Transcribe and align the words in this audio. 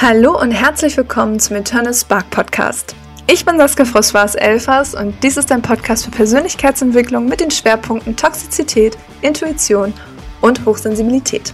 Hallo 0.00 0.40
und 0.40 0.52
herzlich 0.52 0.96
willkommen 0.96 1.40
zum 1.40 1.56
Eternal 1.56 1.92
Spark 1.92 2.30
Podcast. 2.30 2.94
Ich 3.26 3.44
bin 3.44 3.58
Saskia 3.58 3.84
Froswas 3.84 4.36
Elfers 4.36 4.94
und 4.94 5.12
dies 5.24 5.36
ist 5.36 5.50
ein 5.50 5.60
Podcast 5.60 6.04
für 6.04 6.12
Persönlichkeitsentwicklung 6.12 7.26
mit 7.26 7.40
den 7.40 7.50
Schwerpunkten 7.50 8.14
Toxizität, 8.14 8.96
Intuition 9.22 9.92
und 10.40 10.64
Hochsensibilität. 10.64 11.52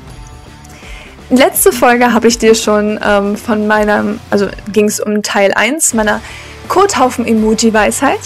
Letzte 1.30 1.72
Folge 1.72 2.12
habe 2.12 2.28
ich 2.28 2.36
dir 2.36 2.54
schon 2.54 3.00
ähm, 3.02 3.34
von 3.34 3.66
meinem, 3.66 4.20
also 4.28 4.48
ging 4.70 4.88
es 4.88 5.00
um 5.00 5.22
Teil 5.22 5.54
1 5.54 5.94
meiner 5.94 6.20
Kothaufen-Emoji-Weisheit. 6.68 8.20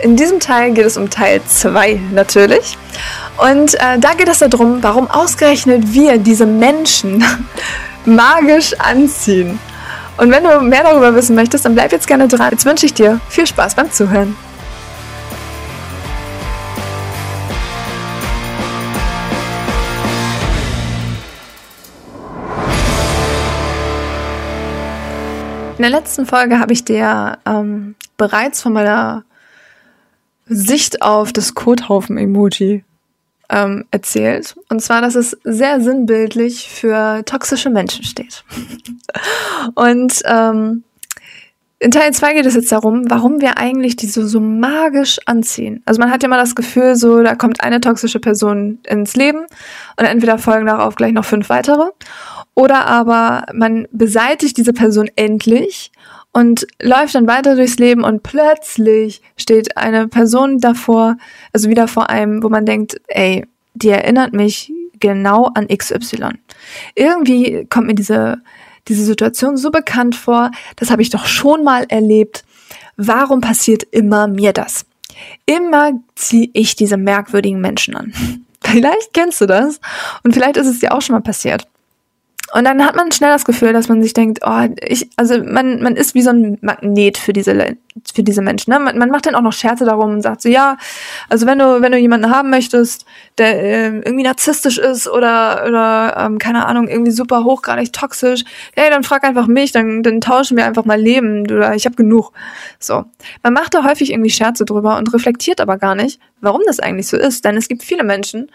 In 0.00 0.14
diesem 0.14 0.38
Teil 0.38 0.74
geht 0.74 0.86
es 0.86 0.96
um 0.96 1.10
Teil 1.10 1.40
2 1.44 2.00
natürlich. 2.12 2.78
Und 3.38 3.74
äh, 3.74 3.98
da 3.98 4.14
geht 4.14 4.28
es 4.28 4.38
darum, 4.38 4.80
warum 4.84 5.10
ausgerechnet 5.10 5.92
wir 5.92 6.18
diese 6.18 6.46
Menschen 6.46 7.24
magisch 8.06 8.72
anziehen. 8.78 9.58
Und 10.16 10.30
wenn 10.30 10.44
du 10.44 10.60
mehr 10.60 10.82
darüber 10.82 11.14
wissen 11.14 11.36
möchtest, 11.36 11.64
dann 11.64 11.74
bleib 11.74 11.92
jetzt 11.92 12.06
gerne 12.06 12.26
dran. 12.26 12.50
Jetzt 12.50 12.64
wünsche 12.64 12.86
ich 12.86 12.94
dir 12.94 13.20
viel 13.28 13.46
Spaß 13.46 13.74
beim 13.74 13.90
Zuhören. 13.90 14.34
In 25.76 25.82
der 25.82 25.90
letzten 25.90 26.24
Folge 26.24 26.58
habe 26.58 26.72
ich 26.72 26.84
dir 26.84 27.38
ähm, 27.44 27.96
bereits 28.16 28.62
von 28.62 28.72
meiner 28.72 29.24
Sicht 30.46 31.02
auf 31.02 31.34
das 31.34 31.54
Kothaufen-Emoji 31.54 32.82
ähm, 33.50 33.84
erzählt. 33.90 34.56
Und 34.68 34.80
zwar, 34.80 35.00
dass 35.00 35.14
es 35.14 35.36
sehr 35.44 35.80
sinnbildlich 35.80 36.68
für 36.68 37.24
toxische 37.24 37.70
Menschen 37.70 38.04
steht. 38.04 38.44
Und 39.74 40.22
ähm, 40.24 40.84
in 41.78 41.90
Teil 41.90 42.12
2 42.12 42.34
geht 42.34 42.46
es 42.46 42.54
jetzt 42.54 42.72
darum, 42.72 43.10
warum 43.10 43.40
wir 43.40 43.58
eigentlich 43.58 43.96
diese 43.96 44.26
so 44.26 44.40
magisch 44.40 45.18
anziehen. 45.26 45.82
Also 45.84 46.00
man 46.00 46.10
hat 46.10 46.22
ja 46.22 46.28
mal 46.28 46.38
das 46.38 46.54
Gefühl, 46.54 46.96
so 46.96 47.22
da 47.22 47.34
kommt 47.34 47.62
eine 47.62 47.80
toxische 47.80 48.18
Person 48.18 48.78
ins 48.86 49.14
Leben 49.14 49.40
und 49.98 50.04
entweder 50.06 50.38
folgen 50.38 50.66
darauf 50.66 50.94
gleich 50.94 51.12
noch 51.12 51.26
fünf 51.26 51.50
weitere. 51.50 51.90
Oder 52.54 52.86
aber 52.86 53.44
man 53.52 53.86
beseitigt 53.92 54.56
diese 54.56 54.72
Person 54.72 55.10
endlich 55.16 55.92
und 56.36 56.66
läuft 56.82 57.14
dann 57.14 57.26
weiter 57.26 57.56
durchs 57.56 57.78
Leben 57.78 58.04
und 58.04 58.22
plötzlich 58.22 59.22
steht 59.38 59.78
eine 59.78 60.06
Person 60.06 60.58
davor, 60.58 61.16
also 61.54 61.70
wieder 61.70 61.88
vor 61.88 62.10
einem, 62.10 62.42
wo 62.42 62.50
man 62.50 62.66
denkt, 62.66 63.00
ey, 63.06 63.46
die 63.72 63.88
erinnert 63.88 64.34
mich 64.34 64.70
genau 65.00 65.50
an 65.54 65.66
XY. 65.68 66.32
Irgendwie 66.94 67.66
kommt 67.70 67.86
mir 67.86 67.94
diese, 67.94 68.42
diese 68.86 69.02
Situation 69.06 69.56
so 69.56 69.70
bekannt 69.70 70.14
vor, 70.14 70.50
das 70.76 70.90
habe 70.90 71.00
ich 71.00 71.08
doch 71.08 71.24
schon 71.24 71.64
mal 71.64 71.86
erlebt. 71.88 72.44
Warum 72.98 73.40
passiert 73.40 73.84
immer 73.84 74.28
mir 74.28 74.52
das? 74.52 74.84
Immer 75.46 75.92
ziehe 76.16 76.50
ich 76.52 76.76
diese 76.76 76.98
merkwürdigen 76.98 77.62
Menschen 77.62 77.96
an. 77.96 78.12
Vielleicht 78.62 79.14
kennst 79.14 79.40
du 79.40 79.46
das 79.46 79.80
und 80.22 80.34
vielleicht 80.34 80.56
ist 80.56 80.66
es 80.66 80.80
dir 80.80 80.92
auch 80.92 81.00
schon 81.00 81.14
mal 81.14 81.22
passiert. 81.22 81.68
Und 82.56 82.64
dann 82.64 82.82
hat 82.86 82.96
man 82.96 83.12
schnell 83.12 83.30
das 83.32 83.44
Gefühl, 83.44 83.74
dass 83.74 83.90
man 83.90 84.02
sich 84.02 84.14
denkt, 84.14 84.38
oh, 84.42 84.66
ich, 84.80 85.10
also 85.16 85.44
man, 85.44 85.82
man 85.82 85.94
ist 85.94 86.14
wie 86.14 86.22
so 86.22 86.30
ein 86.30 86.56
Magnet 86.62 87.18
für 87.18 87.34
diese, 87.34 87.76
für 88.14 88.22
diese 88.22 88.40
Menschen. 88.40 88.72
Ne? 88.72 88.80
Man, 88.80 88.96
man 88.96 89.10
macht 89.10 89.26
dann 89.26 89.34
auch 89.34 89.42
noch 89.42 89.52
Scherze 89.52 89.84
darum 89.84 90.12
und 90.12 90.22
sagt 90.22 90.40
so, 90.40 90.48
ja, 90.48 90.78
also 91.28 91.44
wenn 91.44 91.58
du, 91.58 91.82
wenn 91.82 91.92
du 91.92 91.98
jemanden 91.98 92.34
haben 92.34 92.48
möchtest, 92.48 93.04
der 93.36 93.62
äh, 93.62 93.86
irgendwie 93.98 94.22
narzisstisch 94.22 94.78
ist 94.78 95.06
oder, 95.06 95.66
oder 95.68 96.16
ähm, 96.16 96.38
keine 96.38 96.64
Ahnung, 96.64 96.88
irgendwie 96.88 97.10
super 97.10 97.44
hochgradig 97.44 97.92
toxisch, 97.92 98.42
hey, 98.74 98.88
dann 98.88 99.02
frag 99.02 99.24
einfach 99.24 99.48
mich, 99.48 99.72
dann, 99.72 100.02
dann 100.02 100.22
tauschen 100.22 100.56
wir 100.56 100.64
einfach 100.64 100.86
mal 100.86 100.98
Leben 100.98 101.42
oder 101.42 101.74
ich 101.74 101.84
habe 101.84 101.96
genug. 101.96 102.32
So. 102.78 103.04
Man 103.42 103.52
macht 103.52 103.74
da 103.74 103.84
häufig 103.84 104.12
irgendwie 104.12 104.30
Scherze 104.30 104.64
drüber 104.64 104.96
und 104.96 105.12
reflektiert 105.12 105.60
aber 105.60 105.76
gar 105.76 105.94
nicht, 105.94 106.20
warum 106.40 106.62
das 106.66 106.80
eigentlich 106.80 107.08
so 107.08 107.18
ist. 107.18 107.44
Denn 107.44 107.58
es 107.58 107.68
gibt 107.68 107.82
viele 107.82 108.02
Menschen, 108.02 108.50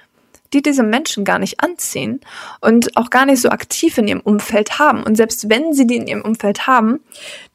die 0.54 0.62
diese 0.62 0.84
Menschen 0.84 1.24
gar 1.24 1.40
nicht 1.40 1.62
anziehen 1.62 2.20
und 2.60 2.98
auch 2.98 3.10
gar 3.10 3.26
nicht 3.26 3.42
so 3.42 3.50
aktiv 3.50 3.98
in 3.98 4.08
ihrem 4.08 4.22
Umfeld 4.22 4.80
haben. 4.80 5.04
Und 5.04 5.16
selbst 5.16 5.50
wenn 5.50 5.74
sie 5.74 5.88
die 5.88 5.98
in 5.98 6.08
ihrem 6.08 6.22
Umfeld 6.22 6.68
haben, 6.68 7.00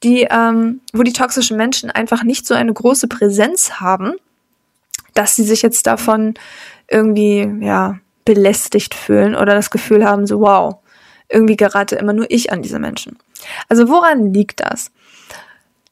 die, 0.02 0.26
ähm, 0.30 0.80
wo 0.92 1.02
die 1.02 1.12
toxischen 1.12 1.56
Menschen 1.56 1.90
einfach 1.90 2.22
nicht 2.22 2.46
so 2.46 2.54
eine 2.54 2.72
große 2.72 3.08
Präsenz 3.08 3.80
haben, 3.80 4.14
dass 5.14 5.36
sie 5.36 5.44
sich 5.44 5.62
jetzt 5.62 5.86
davon 5.86 6.34
irgendwie, 6.88 7.50
ja, 7.60 7.98
belästigt 8.24 8.94
fühlen 8.94 9.34
oder 9.34 9.54
das 9.54 9.70
Gefühl 9.70 10.04
haben, 10.04 10.26
so 10.26 10.40
wow, 10.40 10.76
irgendwie 11.28 11.56
gerate 11.56 11.96
immer 11.96 12.12
nur 12.12 12.30
ich 12.30 12.52
an 12.52 12.62
diese 12.62 12.78
Menschen. 12.78 13.18
Also 13.68 13.88
woran 13.88 14.32
liegt 14.32 14.60
das? 14.60 14.90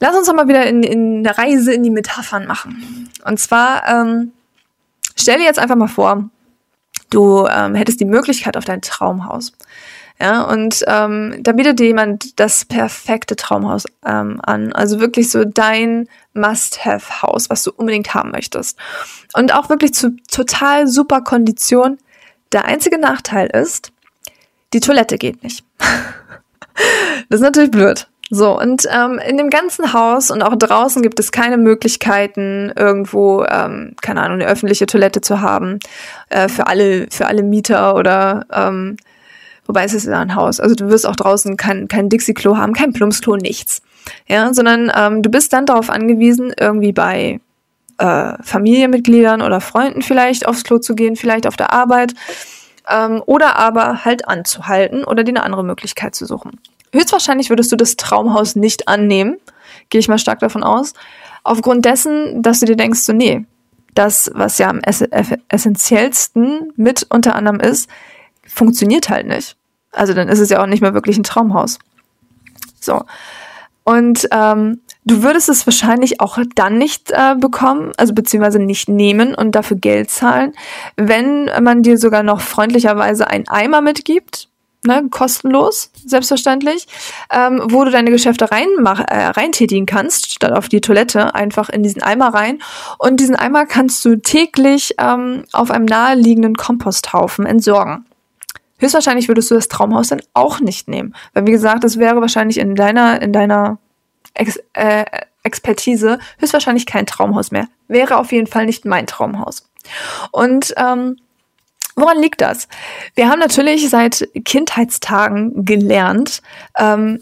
Lass 0.01 0.17
uns 0.17 0.27
doch 0.27 0.35
mal 0.35 0.49
wieder 0.49 0.67
in, 0.67 0.83
in 0.83 1.27
eine 1.27 1.39
Reise 1.39 1.73
in 1.73 1.83
die 1.83 1.91
Metaphern 1.91 2.47
machen. 2.47 3.11
Und 3.25 3.39
zwar, 3.39 3.89
ähm, 3.89 4.33
stell 5.17 5.39
dir 5.39 5.45
jetzt 5.45 5.59
einfach 5.59 5.77
mal 5.77 5.89
vor, 5.89 6.29
du 7.15 7.47
ähm, 7.47 7.75
hättest 7.75 8.01
die 8.01 8.05
Möglichkeit 8.07 8.57
auf 8.57 8.65
dein 8.65 8.83
Traumhaus. 8.83 9.53
Ja, 10.21 10.43
und 10.43 10.85
ähm, 10.87 11.37
da 11.41 11.53
bietet 11.53 11.81
dir 11.81 11.87
jemand 11.87 12.39
das 12.39 12.65
perfekte 12.65 13.35
Traumhaus 13.35 13.85
ähm, 14.07 14.41
an. 14.43 14.73
Also 14.73 15.01
wirklich 15.01 15.31
so 15.31 15.45
dein 15.45 16.09
Must-Have-Haus, 16.35 17.51
was 17.51 17.65
du 17.65 17.73
unbedingt 17.73 18.15
haben 18.15 18.31
möchtest. 18.31 18.79
Und 19.35 19.53
auch 19.53 19.69
wirklich 19.71 19.93
zu 19.93 20.17
total 20.31 20.87
super 20.87 21.21
Kondition. 21.21 21.99
Der 22.53 22.65
einzige 22.67 22.99
Nachteil 22.99 23.49
ist, 23.49 23.93
die 24.73 24.81
Toilette 24.81 25.19
geht 25.19 25.43
nicht. 25.43 25.65
das 27.29 27.41
ist 27.41 27.45
natürlich 27.45 27.73
blöd. 27.73 28.09
So, 28.35 28.59
und 28.59 28.89
ähm, 28.91 29.21
in 29.25 29.37
dem 29.37 29.49
ganzen 29.49 29.93
Haus 29.93 30.33
und 30.33 30.43
auch 30.43 30.57
draußen 30.57 31.03
gibt 31.03 31.21
es 31.21 31.31
keine 31.31 31.57
Möglichkeiten, 31.57 32.73
irgendwo, 32.77 33.45
ähm, 33.45 33.95
keine 34.03 34.23
Ahnung, 34.23 34.41
eine 34.41 34.51
öffentliche 34.51 34.87
Toilette 34.87 35.21
zu 35.21 35.41
haben 35.41 35.79
äh, 36.31 36.49
für 36.49 36.67
alle, 36.67 37.07
für 37.13 37.27
alle 37.27 37.45
Mieter 37.45 37.95
oder 37.95 38.45
ähm, 38.53 38.97
wobei 39.67 39.85
es 39.85 39.95
ist 39.95 40.07
ja 40.07 40.19
ein 40.19 40.35
Haus. 40.35 40.59
Also 40.59 40.75
du 40.75 40.89
wirst 40.89 41.07
auch 41.07 41.15
draußen 41.15 41.57
kein, 41.57 41.87
kein 41.87 42.09
Dixie-Klo 42.09 42.57
haben, 42.57 42.73
kein 42.73 42.93
Plumpsklo, 42.93 43.37
nichts. 43.37 43.83
Ja, 44.27 44.53
sondern 44.53 44.91
ähm, 44.97 45.23
du 45.23 45.31
bist 45.31 45.53
dann 45.53 45.65
darauf 45.65 45.89
angewiesen, 45.89 46.53
irgendwie 46.59 46.91
bei 46.91 47.39
äh, 47.99 48.33
Familienmitgliedern 48.43 49.43
oder 49.43 49.61
Freunden 49.61 50.03
vielleicht 50.03 50.49
aufs 50.49 50.65
Klo 50.65 50.79
zu 50.79 50.97
gehen, 50.97 51.15
vielleicht 51.15 51.47
auf 51.47 51.57
der 51.57 51.73
Arbeit. 51.73 52.15
Ähm, 52.91 53.23
oder 53.27 53.61
aber 53.61 54.05
halt 54.05 54.27
anzuhalten 54.27 55.05
oder 55.05 55.23
dir 55.23 55.31
eine 55.31 55.45
andere 55.45 55.63
Möglichkeit 55.63 56.17
zu 56.17 56.27
suchen. 56.27 56.59
Höchstwahrscheinlich 56.95 57.51
würdest 57.51 57.73
du 57.73 57.77
das 57.77 57.97
Traumhaus 57.97 58.55
nicht 58.55 58.87
annehmen, 58.87 59.37
gehe 59.89 59.99
ich 59.99 60.09
mal 60.09 60.19
stark 60.19 60.39
davon 60.39 60.63
aus, 60.63 60.95
aufgrund 61.43 61.85
dessen, 61.85 62.41
dass 62.41 62.61
du 62.61 62.67
dir 62.67 62.77
denkst, 62.77 63.01
so 63.01 63.13
nee, 63.13 63.45
das, 63.95 64.31
was 64.35 64.59
ja 64.59 64.69
am 64.69 64.79
ess 64.81 65.05
essentiellsten 65.49 66.73
mit 66.77 67.07
unter 67.11 67.35
anderem 67.35 67.59
ist, 67.59 67.91
funktioniert 68.47 69.09
halt 69.09 69.27
nicht. 69.27 69.57
Also 69.91 70.15
dann 70.15 70.29
ist 70.29 70.39
es 70.39 70.51
ja 70.51 70.63
auch 70.63 70.67
nicht 70.67 70.81
mehr 70.81 70.95
wirklich 70.95 71.19
ein 71.19 71.25
Traumhaus. 71.25 71.79
So. 72.81 73.03
Und 73.83 74.29
ähm, 74.31 74.81
du 75.05 75.23
würdest 75.25 75.49
es 75.49 75.67
wahrscheinlich 75.67 76.21
auch 76.21 76.39
dann 76.55 76.79
nicht 76.79 77.11
äh, 77.11 77.35
bekommen, 77.37 77.93
also 77.97 78.15
beziehungsweise 78.15 78.61
nicht 78.61 78.89
nehmen 78.89 79.35
und 79.35 79.57
dafür 79.57 79.77
Geld 79.77 80.11
zahlen, 80.11 80.53
wenn 80.97 81.51
man 81.61 81.83
dir 81.83 81.99
sogar 81.99 82.23
noch 82.23 82.41
freundlicherweise 82.41 83.27
einen 83.27 83.49
Eimer 83.49 83.81
mitgibt, 83.81 84.49
ne, 84.87 85.07
kostenlos, 85.11 85.91
selbstverständlich, 86.05 86.87
ähm, 87.31 87.63
wo 87.71 87.85
du 87.85 87.91
deine 87.91 88.11
Geschäfte 88.11 88.51
rein 88.51 88.69
äh, 88.85 89.27
reintätigen 89.27 89.87
kannst, 89.87 90.33
statt 90.33 90.53
auf 90.53 90.69
die 90.69 90.81
Toilette, 90.81 91.35
einfach 91.35 91.69
in 91.69 91.83
diesen 91.83 92.03
Eimer 92.03 92.29
rein. 92.35 92.63
Und 92.99 93.21
diesen 93.21 93.37
Eimer 93.37 93.67
kannst 93.67 94.05
du 94.05 94.17
täglich 94.17 94.95
ähm, 94.99 95.45
auf 95.53 95.71
einem 95.71 95.85
naheliegenden 95.85 96.55
Komposthaufen 96.55 97.47
entsorgen. 97.47 98.07
Höchstwahrscheinlich 98.79 99.29
würdest 99.29 99.51
du 99.51 99.55
das 99.55 99.69
Traumhaus 99.69 100.09
dann 100.09 100.23
auch 100.35 100.61
nicht 100.61 100.89
nehmen, 100.89 101.15
weil 101.33 101.47
wie 101.47 101.53
gesagt, 101.53 101.85
das 101.85 101.99
wäre 101.99 102.21
wahrscheinlich 102.21 102.59
in 102.59 102.75
deiner 102.75 103.23
in 103.23 103.33
deiner 103.33 103.79
Ex 104.35 104.59
äh, 104.73 105.05
Expertise 105.45 106.19
höchstwahrscheinlich 106.39 106.87
kein 106.87 107.07
Traumhaus 107.07 107.51
mehr. 107.51 107.69
Wäre 107.87 108.17
auf 108.17 108.33
jeden 108.33 108.47
Fall 108.47 108.67
nicht 108.67 108.85
mein 108.85 109.07
Traumhaus. 109.07 109.71
Und 110.33 110.75
ähm, 110.77 111.17
Woran 111.97 112.21
liegt 112.21 112.41
das? 112.41 112.69
Wir 113.15 113.29
haben 113.29 113.39
natürlich 113.39 113.89
seit 113.89 114.29
Kindheitstagen 114.45 115.65
gelernt, 115.65 116.43
ähm, 116.77 117.21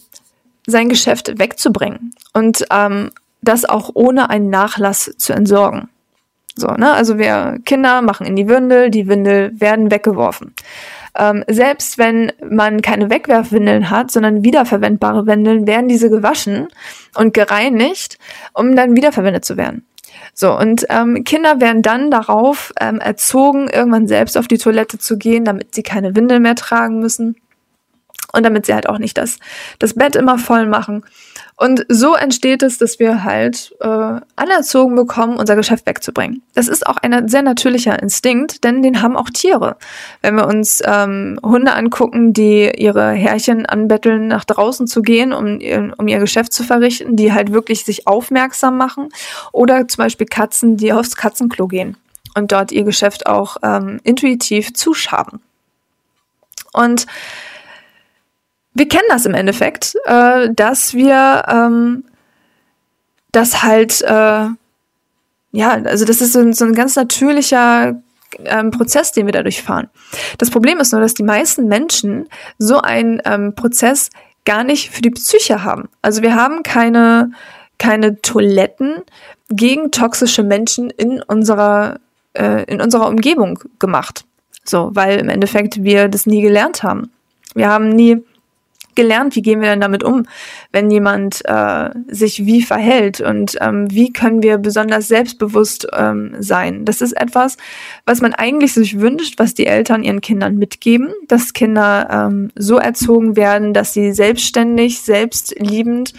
sein 0.67 0.89
Geschäft 0.89 1.39
wegzubringen 1.39 2.15
und 2.33 2.65
ähm, 2.71 3.11
das 3.43 3.65
auch 3.65 3.91
ohne 3.95 4.31
einen 4.31 4.51
Nachlass 4.51 5.13
zu 5.19 5.33
entsorgen. 5.33 5.89
So, 6.55 6.69
ne? 6.69 6.93
Also 6.93 7.19
wir 7.19 7.59
Kinder 7.65 8.03
machen 8.03 8.27
in 8.27 8.37
die 8.37 8.49
Windel, 8.49 8.91
die 8.91 9.09
Windel 9.09 9.53
werden 9.59 9.91
weggeworfen. 9.91 10.55
Ähm, 11.19 11.45
selbst 11.49 11.99
wenn 11.99 12.33
man 12.49 12.81
keine 12.81 13.11
Wegwerfwindeln 13.11 13.91
hat, 13.91 14.11
sondern 14.11 14.45
wiederverwendbare 14.45 15.27
Windeln, 15.27 15.67
werden 15.67 15.89
diese 15.89 16.09
gewaschen 16.09 16.69
und 17.15 17.35
gereinigt, 17.35 18.19
um 18.55 18.77
dann 18.77 18.97
wiederverwendet 18.97 19.45
zu 19.45 19.57
werden. 19.57 19.85
So, 20.35 20.57
und 20.57 20.87
ähm, 20.89 21.25
Kinder 21.25 21.61
werden 21.61 21.83
dann 21.83 22.11
darauf 22.11 22.73
ähm, 22.81 23.01
erzogen, 23.01 23.69
irgendwann 23.69 24.09
selbst 24.09 24.37
auf 24.37 24.49
die 24.49 24.59
Toilette 24.59 24.99
zu 24.99 25.19
gehen, 25.19 25.45
damit 25.45 25.75
sie 25.75 25.83
keine 25.83 26.17
Windel 26.17 26.41
mehr 26.41 26.55
tragen 26.55 27.01
müssen. 27.01 27.37
Und 28.33 28.45
damit 28.45 28.67
sie 28.67 28.75
halt 28.75 28.89
auch 28.89 28.99
nicht 28.99 29.19
das, 29.19 29.39
das 29.79 29.95
Bett 29.95 30.17
immer 30.17 30.39
voll 30.39 30.67
machen. 30.67 31.05
Und 31.57 31.85
so 31.89 32.15
entsteht 32.15 32.63
es, 32.63 32.79
dass 32.79 32.99
wir 32.99 33.25
halt 33.25 33.75
äh, 33.81 34.21
anerzogen 34.37 34.97
bekommen, 34.97 35.37
unser 35.37 35.55
Geschäft 35.55 35.87
wegzubringen. 35.87 36.43
Das 36.55 36.67
ist 36.67 36.87
auch 36.87 36.97
ein 36.97 37.29
sehr 37.29 37.43
natürlicher 37.43 38.01
Instinkt, 38.03 38.65
denn 38.65 38.83
den 38.83 39.03
haben 39.03 39.17
auch 39.17 39.31
Tiere. 39.31 39.77
Wenn 40.23 40.35
wir 40.35 40.47
uns 40.47 40.83
ähm, 40.85 41.39
Hunde 41.43 41.75
angucken, 41.75 42.33
die 42.33 42.71
ihre 42.77 43.13
Herrchen 43.13 43.67
anbetteln, 43.67 44.29
nach 44.29 44.45
draußen 44.45 44.87
zu 44.87 45.03
gehen, 45.03 45.33
um, 45.33 45.61
um 45.99 46.09
ihr 46.09 46.19
Geschäft 46.19 46.53
zu 46.53 46.65
verrichten, 46.65 47.17
die 47.17 47.33
halt 47.33 47.53
wirklich 47.53 47.85
sich 47.85 48.07
aufmerksam 48.07 48.77
machen. 48.77 49.11
Oder 49.53 49.87
zum 49.87 50.05
Beispiel 50.05 50.27
Katzen, 50.27 50.77
die 50.79 50.93
aufs 50.93 51.17
Katzenklo 51.17 51.69
gehen 51.69 51.97
und 52.35 52.53
dort 52.53 52.73
ihr 52.73 52.85
Geschäft 52.85 53.27
auch 53.27 53.59
ähm, 53.63 54.01
intuitiv 54.05 54.75
zuschaben. 54.75 55.41
Und 56.73 57.07
wir 58.75 58.89
kennen 58.89 59.09
das 59.09 59.27
im 59.27 59.35
Endeffekt, 59.35 59.95
äh, 60.07 60.49
dass 60.55 60.95
wir 60.95 61.45
ähm, 61.49 62.05
das 63.33 63.63
halt, 63.63 64.01
äh, 64.03 64.47
ja, 65.53 65.71
also 65.85 66.05
das 66.05 66.21
ist 66.21 66.33
so 66.33 66.41
ein, 66.41 66.53
so 66.53 66.65
ein 66.65 66.75
ganz 66.75 66.97
natürlicher 66.97 68.01
ähm, 68.45 68.71
Prozess, 68.71 69.13
den 69.13 69.27
wir 69.27 69.33
dadurch 69.33 69.63
fahren. 69.63 69.89
Das 70.39 70.51
Problem 70.51 70.79
ist 70.79 70.93
nur, 70.93 71.01
dass 71.01 71.15
die 71.15 71.23
meisten 71.23 71.67
Menschen 71.67 72.29
so 72.59 72.81
einen 72.81 73.21
ähm, 73.25 73.55
Prozess 73.55 74.11
gar 74.45 74.65
nicht 74.65 74.91
für 74.91 75.03
die 75.03 75.11
Psyche 75.11 75.65
haben. 75.65 75.89
Also 76.01 76.23
wir 76.23 76.35
haben 76.35 76.63
keine, 76.63 77.31
keine 77.79 78.21
Toiletten 78.23 79.03
gegen 79.51 79.91
toxische 79.91 80.43
Menschen 80.43 80.91
in 80.91 81.23
unserer, 81.23 82.01
äh, 82.33 82.65
in 82.65 82.81
unserer 82.81 83.09
Umgebung 83.09 83.59
gemacht. 83.79 84.25
So, 84.65 84.91
weil 84.95 85.19
im 85.19 85.29
Endeffekt 85.29 85.83
wir 85.83 86.09
das 86.09 86.27
nie 86.27 86.41
gelernt 86.41 86.83
haben. 86.83 87.11
Wir 87.55 87.69
haben 87.69 87.91
nie 87.91 88.25
gelernt, 88.95 89.37
wie 89.37 89.43
gehen 89.43 89.61
wir 89.61 89.71
denn 89.71 89.81
damit 89.81 90.05
um, 90.05 90.27
wenn 90.73 90.91
jemand 90.91 91.43
äh, 91.45 91.91
sich 92.09 92.47
wie 92.47 92.63
verhält 92.63 93.21
und 93.21 93.57
ähm, 93.61 93.91
wie 93.91 94.13
können 94.13 94.43
wir 94.43 94.59
besonders 94.59 95.09
selbstbewusst 95.09 95.87
ähm, 95.93 96.37
sein. 96.39 96.85
Das 96.85 97.01
ist 97.01 97.13
etwas, 97.13 97.57
was 98.07 98.21
man 98.21 98.35
eigentlich 98.35 98.73
sich 98.73 99.01
wünscht, 99.01 99.39
was 99.39 99.55
die 99.55 99.67
Eltern 99.67 100.03
ihren 100.03 100.21
Kindern 100.21 100.57
mitgeben, 100.57 101.13
dass 101.29 101.53
Kinder 101.53 102.09
ähm, 102.11 102.51
so 102.55 102.79
erzogen 102.79 103.37
werden, 103.37 103.75
dass 103.75 103.93
sie 103.93 104.13
selbstständig, 104.13 105.03
selbstliebend 105.03 106.13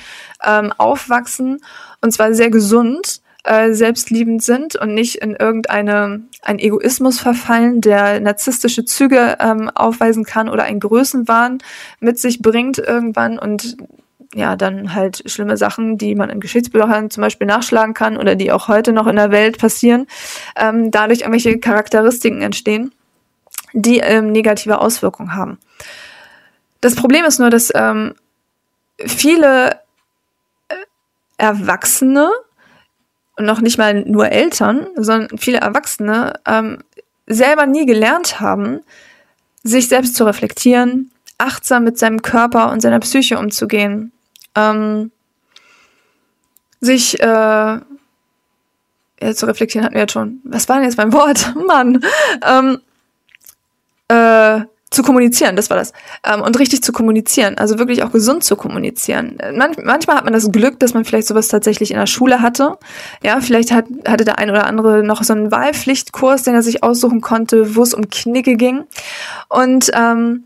ähm, 0.46 0.74
aufwachsen 0.78 1.60
und 2.02 2.12
zwar 2.12 2.34
sehr 2.34 2.50
gesund 2.50 3.22
äh, 3.44 3.74
selbstliebend 3.74 4.42
sind 4.42 4.76
und 4.76 4.94
nicht 4.94 5.16
in 5.16 5.36
irgendeine 5.36 6.24
ein 6.44 6.60
Egoismus 6.60 7.20
verfallen, 7.20 7.82
der 7.82 8.20
narzisstische 8.20 8.86
Züge 8.86 9.38
ähm, 9.40 9.70
aufweisen 9.70 10.26
kann 10.26 10.50
oder 10.50 10.64
ein 10.64 10.80
Größenwahn 10.80 11.60
mit 12.00 12.20
sich 12.20 12.42
bringt 12.42 12.78
irgendwann 12.78 13.40
und 13.40 13.78
ja, 14.36 14.56
dann 14.56 14.96
halt 14.96 15.24
schlimme 15.30 15.58
Sachen, 15.58 15.98
die 15.98 16.16
man 16.16 16.30
in 16.30 16.40
Geschichtsbüchern 16.40 17.10
zum 17.10 17.22
Beispiel 17.22 17.48
nachschlagen 17.48 17.94
kann 17.94 18.18
oder 18.18 18.36
die 18.36 18.52
auch 18.52 18.68
heute 18.68 18.92
noch 18.92 19.08
in 19.08 19.16
der 19.16 19.32
Welt 19.32 19.58
passieren, 19.60 20.08
ähm, 20.56 20.92
dadurch 20.92 21.20
irgendwelche 21.20 21.60
Charakteristiken 21.60 22.42
entstehen, 22.42 22.94
die 23.74 24.00
ähm, 24.00 24.32
negative 24.32 24.80
Auswirkungen 24.80 25.36
haben. 25.36 25.60
Das 26.82 26.96
Problem 26.96 27.26
ist 27.26 27.40
nur, 27.40 27.50
dass 27.50 27.72
ähm, 27.76 28.16
viele 28.98 29.80
äh, 30.68 30.76
Erwachsene 31.38 32.30
noch 33.40 33.62
nicht 33.62 33.78
mal 33.78 34.04
nur 34.06 34.32
Eltern, 34.32 34.88
sondern 34.96 35.38
viele 35.38 35.60
Erwachsene 35.60 36.34
ähm, 36.46 36.80
selber 37.28 37.66
nie 37.66 37.86
gelernt 37.86 38.40
haben, 38.40 38.82
sich 39.64 39.88
selbst 39.88 40.16
zu 40.16 40.26
reflektieren, 40.26 41.12
achtsam 41.38 41.84
mit 41.84 41.98
seinem 41.98 42.22
Körper 42.22 42.72
und 42.72 42.82
seiner 42.82 43.00
Psyche 43.00 43.40
umzugehen, 43.40 44.12
ähm, 44.56 45.12
sich 46.80 47.20
äh, 47.20 47.26
ja, 47.26 47.82
zu 49.34 49.46
reflektieren 49.46 49.86
hatten 49.86 49.96
wir 49.96 50.02
jetzt 50.02 50.14
schon. 50.14 50.42
Was 50.44 50.68
war 50.68 50.76
denn 50.76 50.86
jetzt 50.86 50.98
mein 50.98 51.14
Wort? 51.14 51.56
Mann. 51.68 52.04
Ähm, 52.46 52.82
äh, 54.10 54.66
zu 54.94 55.02
kommunizieren, 55.02 55.56
das 55.56 55.70
war 55.70 55.78
das. 55.78 55.92
Ähm, 56.24 56.42
und 56.42 56.58
richtig 56.60 56.84
zu 56.84 56.92
kommunizieren, 56.92 57.58
also 57.58 57.80
wirklich 57.80 58.04
auch 58.04 58.12
gesund 58.12 58.44
zu 58.44 58.56
kommunizieren. 58.56 59.38
Man, 59.56 59.72
manchmal 59.84 60.18
hat 60.18 60.24
man 60.24 60.34
das 60.34 60.52
Glück, 60.52 60.80
dass 60.80 60.94
man 60.94 61.04
vielleicht 61.04 61.28
sowas 61.28 61.48
tatsächlich 61.48 61.92
in 61.92 61.98
der 61.98 62.06
Schule 62.06 62.42
hatte. 62.42 62.78
Ja, 63.24 63.42
vielleicht 63.42 63.72
hat, 63.72 63.86
hatte 64.08 64.24
der 64.24 64.38
ein 64.38 64.50
oder 64.50 64.68
andere 64.68 65.04
noch 65.04 65.24
so 65.24 65.34
einen 65.34 65.52
Wahlpflichtkurs, 65.52 66.44
den 66.44 66.54
er 66.54 66.62
sich 66.62 66.84
aussuchen 66.84 67.22
konnte, 67.22 67.76
wo 67.76 67.82
es 67.82 67.94
um 67.94 68.10
Knicke 68.10 68.56
ging. 68.56 68.84
Und 69.50 69.92
ähm, 69.96 70.44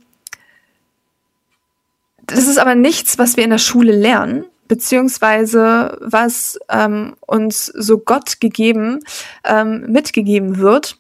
das 2.26 2.48
ist 2.48 2.58
aber 2.58 2.76
nichts, 2.76 3.18
was 3.18 3.38
wir 3.38 3.44
in 3.44 3.50
der 3.50 3.58
Schule 3.58 3.94
lernen, 3.94 4.46
beziehungsweise 4.68 5.98
was 6.02 6.58
ähm, 6.70 7.16
uns 7.26 7.66
so 7.66 7.98
Gott 7.98 8.40
gegeben, 8.40 9.00
ähm, 9.44 9.86
mitgegeben 9.88 10.58
wird, 10.58 10.98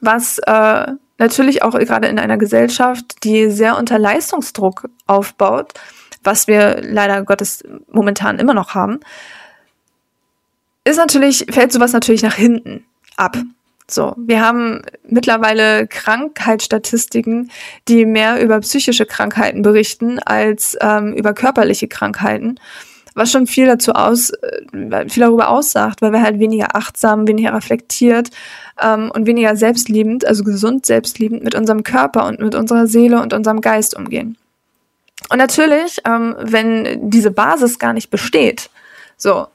was 0.00 0.38
äh, 0.38 0.92
natürlich 1.18 1.62
auch 1.62 1.72
gerade 1.78 2.08
in 2.08 2.18
einer 2.18 2.38
Gesellschaft, 2.38 3.24
die 3.24 3.50
sehr 3.50 3.78
unter 3.78 3.98
Leistungsdruck 3.98 4.88
aufbaut, 5.06 5.72
was 6.24 6.46
wir 6.46 6.80
leider 6.82 7.22
Gottes 7.22 7.64
momentan 7.90 8.38
immer 8.38 8.54
noch 8.54 8.74
haben, 8.74 9.00
ist 10.84 10.96
natürlich, 10.96 11.46
fällt 11.50 11.72
sowas 11.72 11.92
natürlich 11.92 12.22
nach 12.22 12.34
hinten 12.34 12.84
ab. 13.16 13.36
So, 13.88 14.14
wir 14.16 14.40
haben 14.40 14.82
mittlerweile 15.06 15.86
Krankheitsstatistiken, 15.86 17.50
die 17.88 18.06
mehr 18.06 18.42
über 18.42 18.60
psychische 18.60 19.06
Krankheiten 19.06 19.62
berichten 19.62 20.18
als 20.18 20.76
ähm, 20.80 21.12
über 21.12 21.34
körperliche 21.34 21.88
Krankheiten 21.88 22.58
was 23.14 23.30
schon 23.30 23.46
viel 23.46 23.66
dazu 23.66 23.92
aus, 23.92 24.30
äh, 24.30 25.08
viel 25.08 25.22
darüber 25.22 25.48
aussagt, 25.48 26.02
weil 26.02 26.12
wir 26.12 26.22
halt 26.22 26.38
weniger 26.38 26.74
achtsam, 26.74 27.26
weniger 27.26 27.54
reflektiert 27.54 28.30
ähm, 28.80 29.10
und 29.14 29.26
weniger 29.26 29.56
selbstliebend, 29.56 30.26
also 30.26 30.44
gesund 30.44 30.86
selbstliebend 30.86 31.42
mit 31.42 31.54
unserem 31.54 31.82
Körper 31.82 32.26
und 32.26 32.40
mit 32.40 32.54
unserer 32.54 32.86
Seele 32.86 33.20
und 33.20 33.32
unserem 33.32 33.60
Geist 33.60 33.96
umgehen. 33.96 34.36
Und 35.28 35.38
natürlich, 35.38 35.98
ähm, 36.04 36.34
wenn 36.38 37.10
diese 37.10 37.30
Basis 37.30 37.78
gar 37.78 37.92
nicht 37.92 38.10
besteht, 38.10 38.70
so, 39.16 39.46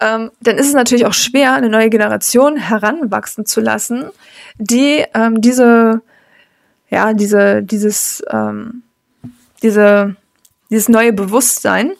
ähm, 0.00 0.30
dann 0.40 0.58
ist 0.58 0.68
es 0.68 0.74
natürlich 0.74 1.06
auch 1.06 1.14
schwer, 1.14 1.54
eine 1.54 1.70
neue 1.70 1.88
Generation 1.88 2.56
heranwachsen 2.56 3.46
zu 3.46 3.60
lassen, 3.60 4.10
die 4.58 5.04
ähm, 5.14 5.40
diese, 5.40 6.02
ja, 6.90 7.14
diese, 7.14 7.62
dieses, 7.62 8.22
ähm, 8.30 8.82
diese, 9.62 10.16
dieses 10.70 10.88
neue 10.88 11.12
Bewusstsein 11.12 11.92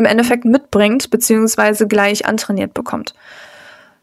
im 0.00 0.06
Endeffekt 0.06 0.44
mitbringt, 0.44 1.10
beziehungsweise 1.10 1.86
gleich 1.86 2.26
antrainiert 2.26 2.74
bekommt. 2.74 3.14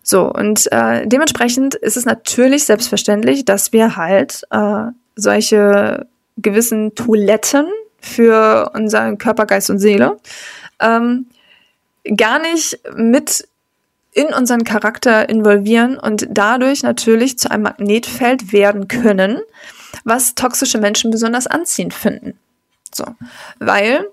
So, 0.03 0.31
und 0.31 0.71
äh, 0.71 1.05
dementsprechend 1.05 1.75
ist 1.75 1.97
es 1.97 2.05
natürlich 2.05 2.63
selbstverständlich, 2.63 3.43
dass 3.43 3.73
wir 3.73 3.97
halt 3.97 4.43
äh, 4.51 4.85
solche 5.15 6.07
gewissen 6.37 6.95
Toiletten 6.95 7.65
für 7.99 8.71
unseren 8.73 9.17
Körper, 9.17 9.45
Geist 9.45 9.69
und 9.69 9.79
Seele 9.79 10.17
ähm, 10.79 11.25
gar 12.15 12.39
nicht 12.39 12.79
mit 12.95 13.47
in 14.13 14.27
unseren 14.27 14.63
Charakter 14.63 15.29
involvieren 15.29 15.99
und 15.99 16.27
dadurch 16.29 16.83
natürlich 16.83 17.37
zu 17.37 17.51
einem 17.51 17.63
Magnetfeld 17.63 18.53
werden 18.53 18.87
können, 18.87 19.41
was 20.05 20.35
toxische 20.35 20.77
Menschen 20.77 21.11
besonders 21.11 21.47
anziehend 21.47 21.93
finden. 21.93 22.39
So, 22.93 23.05
weil 23.59 24.07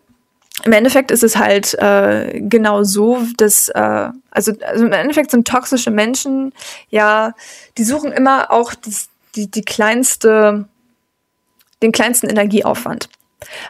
im 0.62 0.72
Endeffekt 0.72 1.10
ist 1.10 1.24
es 1.24 1.36
halt 1.36 1.74
äh, 1.74 2.40
genau 2.40 2.84
so, 2.84 3.18
dass 3.36 3.68
äh, 3.70 4.08
also, 4.30 4.52
also 4.66 4.86
im 4.86 4.92
Endeffekt 4.92 5.30
sind 5.30 5.46
toxische 5.48 5.90
Menschen 5.90 6.52
ja, 6.90 7.34
die 7.76 7.84
suchen 7.84 8.12
immer 8.12 8.50
auch 8.50 8.74
die, 8.74 8.94
die, 9.34 9.50
die 9.50 9.62
kleinste, 9.62 10.66
den 11.82 11.92
kleinsten 11.92 12.28
Energieaufwand. 12.28 13.08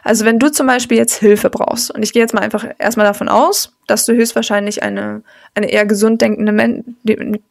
Also 0.03 0.23
wenn 0.23 0.39
du 0.39 0.49
zum 0.51 0.67
Beispiel 0.67 0.97
jetzt 0.97 1.15
Hilfe 1.15 1.49
brauchst, 1.49 1.91
und 1.91 2.01
ich 2.01 2.13
gehe 2.13 2.21
jetzt 2.21 2.33
mal 2.33 2.41
einfach 2.41 2.65
erstmal 2.77 3.05
davon 3.05 3.27
aus, 3.27 3.73
dass 3.87 4.05
du 4.05 4.13
höchstwahrscheinlich 4.13 4.83
eine, 4.83 5.21
eine 5.53 5.69
eher 5.69 5.85
gesund 5.85 6.21
denkende, 6.21 6.51
Men 6.51 6.95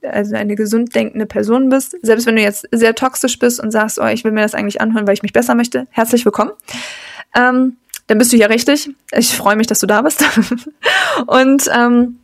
also 0.02 0.34
eine 0.36 0.54
gesund 0.54 0.94
denkende 0.94 1.26
Person 1.26 1.68
bist, 1.68 1.96
selbst 2.02 2.26
wenn 2.26 2.36
du 2.36 2.42
jetzt 2.42 2.66
sehr 2.72 2.94
toxisch 2.94 3.38
bist 3.38 3.60
und 3.60 3.72
sagst, 3.72 3.98
oh, 3.98 4.06
ich 4.06 4.24
will 4.24 4.32
mir 4.32 4.40
das 4.42 4.54
eigentlich 4.54 4.80
anhören, 4.80 5.06
weil 5.06 5.14
ich 5.14 5.22
mich 5.22 5.32
besser 5.32 5.54
möchte, 5.54 5.86
herzlich 5.90 6.24
willkommen. 6.24 6.52
Ähm, 7.36 7.76
dann 8.06 8.18
bist 8.18 8.32
du 8.32 8.36
hier 8.36 8.50
richtig. 8.50 8.90
Ich 9.12 9.36
freue 9.36 9.56
mich, 9.56 9.66
dass 9.66 9.80
du 9.80 9.86
da 9.86 10.02
bist. 10.02 10.24
und 11.26 11.68
ähm, 11.74 12.18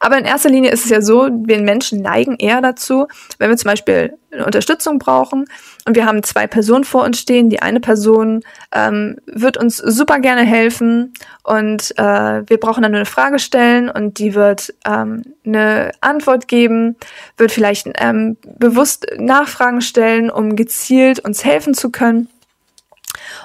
aber 0.00 0.18
in 0.18 0.24
erster 0.24 0.50
Linie 0.50 0.70
ist 0.70 0.84
es 0.84 0.90
ja 0.90 1.00
so, 1.00 1.28
wir 1.30 1.60
Menschen 1.60 2.00
neigen 2.00 2.36
eher 2.36 2.60
dazu, 2.60 3.06
wenn 3.38 3.50
wir 3.50 3.56
zum 3.56 3.70
Beispiel 3.70 4.16
eine 4.32 4.44
Unterstützung 4.44 4.98
brauchen 4.98 5.46
und 5.86 5.94
wir 5.94 6.06
haben 6.06 6.22
zwei 6.22 6.46
Personen 6.46 6.84
vor 6.84 7.04
uns 7.04 7.18
stehen. 7.18 7.50
Die 7.50 7.62
eine 7.62 7.80
Person 7.80 8.42
ähm, 8.72 9.16
wird 9.26 9.56
uns 9.56 9.76
super 9.76 10.18
gerne 10.18 10.42
helfen 10.42 11.14
und 11.42 11.92
äh, 11.98 12.42
wir 12.48 12.58
brauchen 12.58 12.82
dann 12.82 12.92
nur 12.92 13.00
eine 13.00 13.06
Frage 13.06 13.38
stellen 13.38 13.88
und 13.88 14.18
die 14.18 14.34
wird 14.34 14.74
ähm, 14.86 15.22
eine 15.46 15.92
Antwort 16.00 16.48
geben, 16.48 16.96
wird 17.36 17.52
vielleicht 17.52 17.88
ähm, 17.98 18.36
bewusst 18.58 19.06
Nachfragen 19.18 19.80
stellen, 19.80 20.30
um 20.30 20.56
gezielt 20.56 21.20
uns 21.20 21.44
helfen 21.44 21.74
zu 21.74 21.90
können. 21.90 22.28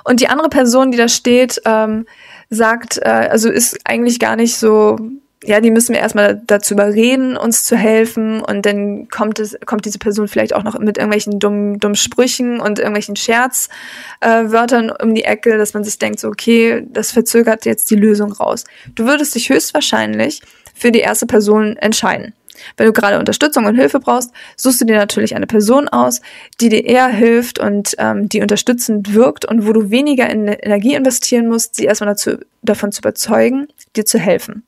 Und 0.03 0.19
die 0.19 0.27
andere 0.27 0.50
Person, 0.50 0.91
die 0.91 0.98
da 0.98 1.07
steht, 1.07 1.62
ähm, 1.65 2.05
sagt, 2.50 2.98
äh, 2.98 3.09
also 3.09 3.50
ist 3.50 3.79
eigentlich 3.86 4.19
gar 4.19 4.36
nicht 4.36 4.57
so 4.57 4.98
ja, 5.43 5.62
die 5.62 5.71
müssen 5.71 5.93
wir 5.93 6.01
erstmal 6.01 6.41
dazu 6.48 6.74
überreden, 6.74 7.38
uns 7.38 7.63
zu 7.63 7.77
helfen 7.77 8.41
und 8.41 8.65
dann 8.65 9.07
kommt 9.07 9.39
es, 9.39 9.57
kommt 9.65 9.86
diese 9.86 9.98
Person 9.98 10.27
vielleicht 10.27 10.53
auch 10.53 10.63
noch 10.63 10.77
mit 10.79 10.98
irgendwelchen 10.98 11.39
dummen, 11.39 11.79
dummen 11.79 11.95
Sprüchen 11.95 12.59
und 12.59 12.77
irgendwelchen 12.77 13.15
Scherzwörtern 13.15 14.89
äh, 14.89 15.03
um 15.03 15.15
die 15.15 15.24
Ecke, 15.24 15.57
dass 15.57 15.74
man 15.74 15.86
sich 15.86 15.98
denkt, 15.98 16.19
so, 16.19 16.27
okay, 16.27 16.86
das 16.89 17.12
verzögert 17.12 17.65
jetzt 17.65 17.89
die 17.89 17.95
Lösung 17.95 18.33
raus. 18.33 18.65
Du 18.95 19.05
würdest 19.05 19.33
dich 19.33 19.50
höchstwahrscheinlich 19.50 20.41
für 20.75 20.91
die 20.91 21.00
erste 21.00 21.25
Person 21.25 21.77
entscheiden. 21.77 22.33
Wenn 22.78 22.88
du 22.88 22.94
gerade 22.94 23.20
Unterstützung 23.20 23.66
und 23.66 23.75
Hilfe 23.75 24.00
brauchst, 24.00 24.32
suchst 24.56 24.82
du 24.82 24.86
dir 24.86 24.98
natürlich 24.98 25.36
eine 25.36 25.48
Person 25.48 25.88
aus, 25.88 26.22
die 26.62 26.70
dir 26.70 26.86
eher 26.86 27.08
hilft 27.08 27.60
und 27.60 27.96
ähm, 27.98 28.30
die 28.30 28.42
unterstützend 28.42 29.13
wirkt 29.13 29.46
und 29.46 29.68
wo 29.68 29.74
du 29.74 29.89
weniger 29.89 30.30
in 30.30 30.48
Energie 30.48 30.96
investieren 30.96 31.48
musst, 31.48 31.75
sie 31.75 31.86
erstmal 31.86 32.10
dazu, 32.10 32.38
davon 32.62 32.92
zu 32.92 33.00
überzeugen, 33.00 33.68
dir 33.96 34.06
zu 34.06 34.20
helfen. 34.20 34.63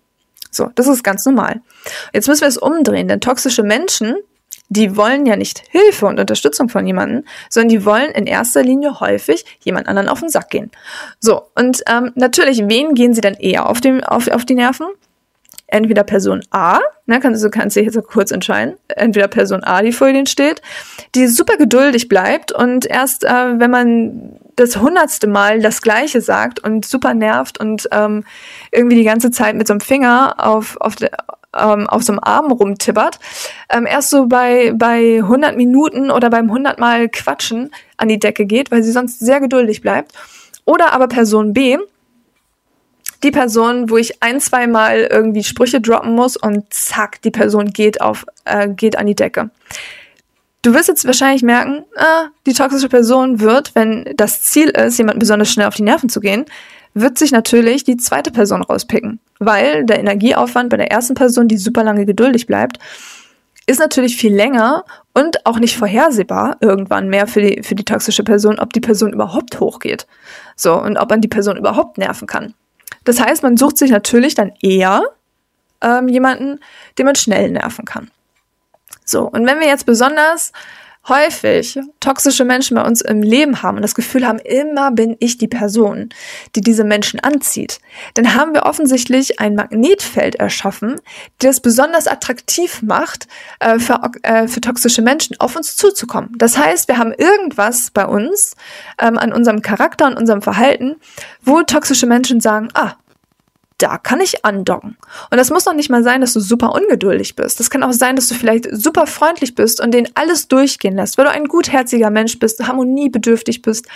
So, 0.52 0.70
das 0.76 0.88
ist 0.88 1.04
ganz 1.04 1.26
normal. 1.26 1.62
Jetzt 2.14 2.28
müssen 2.28 2.42
wir 2.42 2.48
es 2.48 2.58
umdrehen, 2.58 3.08
denn 3.08 3.22
toxische 3.22 3.64
Menschen, 3.64 4.18
die 4.68 4.96
wollen 4.96 5.26
ja 5.26 5.36
nicht 5.36 5.64
Hilfe 5.70 6.06
und 6.06 6.20
Unterstützung 6.20 6.70
von 6.70 6.86
jemandem, 6.86 7.26
sondern 7.50 7.70
die 7.70 7.86
wollen 7.86 8.12
in 8.12 8.28
erster 8.28 8.64
Linie 8.64 9.00
häufig 9.00 9.46
jemand 9.62 9.88
anderen 9.88 10.10
auf 10.10 10.20
den 10.20 10.30
Sack 10.30 10.50
gehen. 10.50 10.72
So, 11.20 11.44
und 11.56 11.84
ähm, 11.88 12.12
natürlich, 12.16 12.68
wen 12.68 12.94
gehen 12.94 13.14
sie 13.14 13.22
dann 13.22 13.34
eher 13.34 13.68
auf, 13.68 13.82
dem, 13.82 14.04
auf, 14.04 14.28
auf 14.28 14.46
die 14.46 14.56
Nerven? 14.56 14.88
Entweder 15.72 16.04
Person 16.04 16.42
A, 16.52 16.80
ne, 17.08 17.20
kannst 17.20 17.44
du 17.44 17.50
kannst 17.50 17.76
dich 17.76 17.86
jetzt 17.86 18.00
kurz 18.08 18.32
entscheiden, 18.32 18.76
entweder 18.90 19.28
Person 19.28 19.64
A, 19.64 19.82
die 19.82 19.92
vor 19.92 20.08
ihnen 20.08 20.28
steht, 20.28 20.62
die 21.16 21.28
super 21.28 21.58
geduldig 21.58 22.08
bleibt 22.08 22.52
und 22.52 22.86
erst 22.86 23.24
äh, 23.24 23.60
wenn 23.60 23.72
man 23.72 24.40
das 24.56 24.78
hundertste 24.78 25.28
Mal 25.28 25.60
das 25.62 25.82
Gleiche 25.82 26.22
sagt 26.22 26.60
und 26.60 26.86
super 26.86 27.14
nervt 27.14 27.60
und 27.60 27.88
ähm, 27.92 28.24
irgendwie 28.72 28.96
die 28.96 29.04
ganze 29.04 29.32
Zeit 29.32 29.56
mit 29.56 29.68
so 29.68 29.74
einem 29.74 29.82
Finger 29.82 30.36
auf, 30.38 30.78
auf, 30.80 30.96
de, 30.96 31.10
ähm, 31.58 31.88
auf 31.88 32.04
so 32.04 32.14
einem 32.14 32.20
Arm 32.22 32.52
rumtippert, 32.52 33.20
ähm, 33.70 33.86
erst 33.86 34.10
so 34.10 34.28
bei, 34.28 34.74
bei 34.76 35.18
100 35.18 35.56
Minuten 35.58 36.12
oder 36.12 36.30
beim 36.30 36.46
100 36.46 36.80
Mal 36.80 37.10
Quatschen 37.10 37.72
an 37.98 38.10
die 38.10 38.20
Decke 38.20 38.46
geht, 38.46 38.72
weil 38.72 38.84
sie 38.84 38.92
sonst 38.92 39.20
sehr 39.20 39.40
geduldig 39.40 39.82
bleibt. 39.82 40.14
Oder 40.66 40.94
aber 40.94 41.08
Person 41.08 41.54
B, 41.54 41.78
die 43.24 43.32
Person, 43.32 43.90
wo 43.90 43.98
ich 43.98 44.22
ein, 44.24 44.40
zwei 44.40 44.68
Mal 44.68 45.08
irgendwie 45.12 45.44
Sprüche 45.44 45.82
droppen 45.82 46.16
muss 46.16 46.38
und 46.38 46.74
zack, 46.74 47.22
die 47.22 47.32
Person 47.32 47.68
geht 47.68 48.02
auf, 48.02 48.26
äh, 48.46 48.70
geht 48.70 48.98
an 48.98 49.08
die 49.08 49.16
Decke. 49.16 49.50
Du 50.64 50.74
wirst 50.74 50.90
jetzt 50.90 51.06
wahrscheinlich 51.06 51.42
merken, 51.42 51.86
ah, 51.96 52.28
die 52.46 52.54
toxische 52.54 52.90
Person 52.90 53.40
wird, 53.40 53.74
wenn 53.74 54.14
das 54.16 54.44
Ziel 54.44 54.70
ist, 54.70 54.98
jemand 54.98 55.20
besonders 55.20 55.50
schnell 55.50 55.68
auf 55.68 55.76
die 55.76 55.84
Nerven 55.84 56.10
zu 56.10 56.20
gehen, 56.20 56.46
wird 56.94 57.18
sich 57.18 57.32
natürlich 57.32 57.84
die 57.84 57.98
zweite 57.98 58.32
Person 58.32 58.62
rauspicken, 58.62 59.20
weil 59.40 59.86
der 59.86 60.00
Energieaufwand 60.00 60.70
bei 60.70 60.78
der 60.78 60.92
ersten 60.92 61.16
Person, 61.16 61.48
die 61.48 61.58
super 61.58 61.84
lange 61.84 62.06
geduldig 62.06 62.48
bleibt, 62.48 62.78
ist 63.66 63.80
natürlich 63.80 64.18
viel 64.18 64.36
länger 64.36 64.84
und 65.14 65.46
auch 65.46 65.60
nicht 65.60 65.78
vorhersehbar 65.78 66.58
irgendwann 66.60 67.10
mehr 67.10 67.28
für 67.28 67.42
die, 67.42 67.64
für 67.64 67.76
die 67.76 67.86
toxische 67.86 68.24
Person, 68.24 68.60
ob 68.60 68.74
die 68.74 68.82
Person 68.82 69.14
überhaupt 69.14 69.60
hochgeht. 69.60 70.08
So, 70.56 70.80
und 70.80 70.98
ob 70.98 71.10
man 71.10 71.22
die 71.22 71.28
Person 71.28 71.58
überhaupt 71.58 71.98
nerven 71.98 72.28
kann. 72.28 72.54
Das 73.04 73.20
heißt, 73.20 73.44
man 73.44 73.58
sucht 73.58 73.78
sich 73.78 73.92
natürlich 73.92 74.36
dann 74.36 74.54
eher 74.62 75.04
ähm, 75.82 76.08
jemanden, 76.08 76.60
den 76.98 77.06
man 77.06 77.16
schnell 77.16 77.52
nerven 77.52 77.86
kann. 77.86 78.12
So, 79.06 79.24
und 79.24 79.46
wenn 79.46 79.60
wir 79.60 79.68
jetzt 79.68 79.86
besonders 79.86 80.52
häufig 81.08 81.80
toxische 82.00 82.46
Menschen 82.46 82.76
bei 82.76 82.84
uns 82.84 83.02
im 83.02 83.24
Leben 83.24 83.64
haben 83.64 83.78
und 83.78 83.82
das 83.82 83.96
Gefühl 83.96 84.28
haben, 84.28 84.40
immer 84.40 84.92
bin 84.92 85.18
ich 85.20 85.38
die 85.38 85.48
Person, 85.48 86.10
die 86.56 86.62
diese 86.62 86.84
Menschen 86.84 87.20
anzieht, 87.20 87.80
dann 88.14 88.36
haben 88.36 88.54
wir 88.54 88.64
offensichtlich 88.64 89.40
ein 89.40 89.56
Magnetfeld 89.56 90.36
erschaffen, 90.36 91.02
das 91.40 91.60
besonders 91.60 92.08
attraktiv 92.08 92.82
macht, 92.84 93.28
äh, 93.60 93.80
für, 93.80 94.00
äh, 94.24 94.48
für 94.48 94.62
toxische 94.62 95.02
Menschen 95.02 95.40
auf 95.40 95.56
uns 95.56 95.76
zuzukommen. 95.76 96.34
Das 96.38 96.58
heißt, 96.58 96.88
wir 96.88 96.98
haben 96.98 97.14
irgendwas 97.14 97.92
bei 97.92 98.06
uns, 98.06 98.56
ähm, 99.00 99.18
an 99.18 99.34
unserem 99.34 99.62
Charakter, 99.62 100.06
an 100.06 100.18
unserem 100.18 100.42
Verhalten, 100.42 100.98
wo 101.42 101.64
toxische 101.64 102.06
Menschen 102.06 102.42
sagen, 102.42 102.70
ah, 102.74 102.94
da 103.82 103.98
kann 103.98 104.22
ich 104.22 104.46
andocken. 104.46 104.98
Und 105.30 105.38
das 105.38 105.50
muss 105.50 105.66
noch 105.66 105.74
nicht 105.74 105.90
mal 105.90 106.04
sein, 106.04 106.22
dass 106.22 106.34
du 106.34 106.40
super 106.40 106.74
ungeduldig 106.74 107.36
bist. 107.36 107.60
Das 107.60 107.70
kann 107.70 107.84
auch 107.84 107.94
sein, 107.94 108.16
dass 108.16 108.28
du 108.28 108.36
vielleicht 108.36 108.68
super 108.72 109.08
freundlich 109.08 109.56
bist 109.56 109.82
und 109.82 109.94
den 109.94 110.10
alles 110.16 110.48
durchgehen 110.48 110.96
lässt, 110.96 111.18
weil 111.18 111.26
du 111.26 111.32
ein 111.32 111.46
gutherziger 111.46 112.10
Mensch 112.10 112.38
bist, 112.40 112.66
harmoniebedürftig 112.66 113.62
bist. 113.62 113.88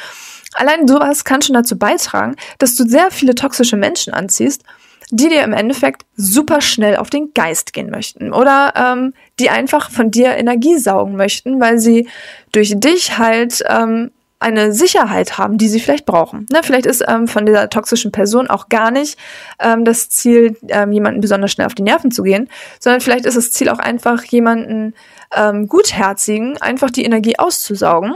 Allein 0.53 0.87
sowas 0.87 1.23
kann 1.23 1.41
schon 1.41 1.53
dazu 1.53 1.77
beitragen, 1.77 2.35
dass 2.59 2.75
du 2.75 2.87
sehr 2.87 3.11
viele 3.11 3.35
toxische 3.35 3.77
Menschen 3.77 4.13
anziehst, 4.13 4.63
die 5.11 5.29
dir 5.29 5.43
im 5.43 5.53
Endeffekt 5.53 6.05
super 6.15 6.61
schnell 6.61 6.95
auf 6.95 7.09
den 7.09 7.33
Geist 7.33 7.73
gehen 7.73 7.91
möchten 7.91 8.33
oder 8.33 8.73
ähm, 8.75 9.13
die 9.39 9.49
einfach 9.49 9.91
von 9.91 10.09
dir 10.09 10.29
Energie 10.31 10.77
saugen 10.77 11.15
möchten, 11.15 11.59
weil 11.59 11.77
sie 11.77 12.07
durch 12.51 12.73
dich 12.79 13.17
halt 13.17 13.63
ähm, 13.67 14.11
eine 14.45 14.73
Sicherheit 14.73 15.39
haben, 15.39 15.57
die 15.57 15.67
sie 15.67 15.79
vielleicht 15.79 16.05
brauchen. 16.05 16.45
Ne, 16.51 16.61
vielleicht 16.61 16.85
ist 16.85 17.03
ähm, 17.07 17.27
von 17.27 17.47
dieser 17.47 17.67
toxischen 17.67 18.11
Person 18.11 18.47
auch 18.47 18.69
gar 18.69 18.91
nicht 18.91 19.17
ähm, 19.59 19.85
das 19.85 20.09
Ziel, 20.09 20.55
ähm, 20.67 20.91
jemanden 20.91 21.19
besonders 21.19 21.51
schnell 21.51 21.65
auf 21.65 21.73
die 21.73 21.81
Nerven 21.81 22.11
zu 22.11 22.21
gehen, 22.21 22.47
sondern 22.79 23.01
vielleicht 23.01 23.25
ist 23.25 23.35
das 23.37 23.51
Ziel 23.51 23.69
auch 23.69 23.79
einfach, 23.79 24.23
jemanden 24.25 24.93
ähm, 25.35 25.67
gutherzigen, 25.67 26.61
einfach 26.61 26.91
die 26.91 27.05
Energie 27.05 27.39
auszusaugen 27.39 28.13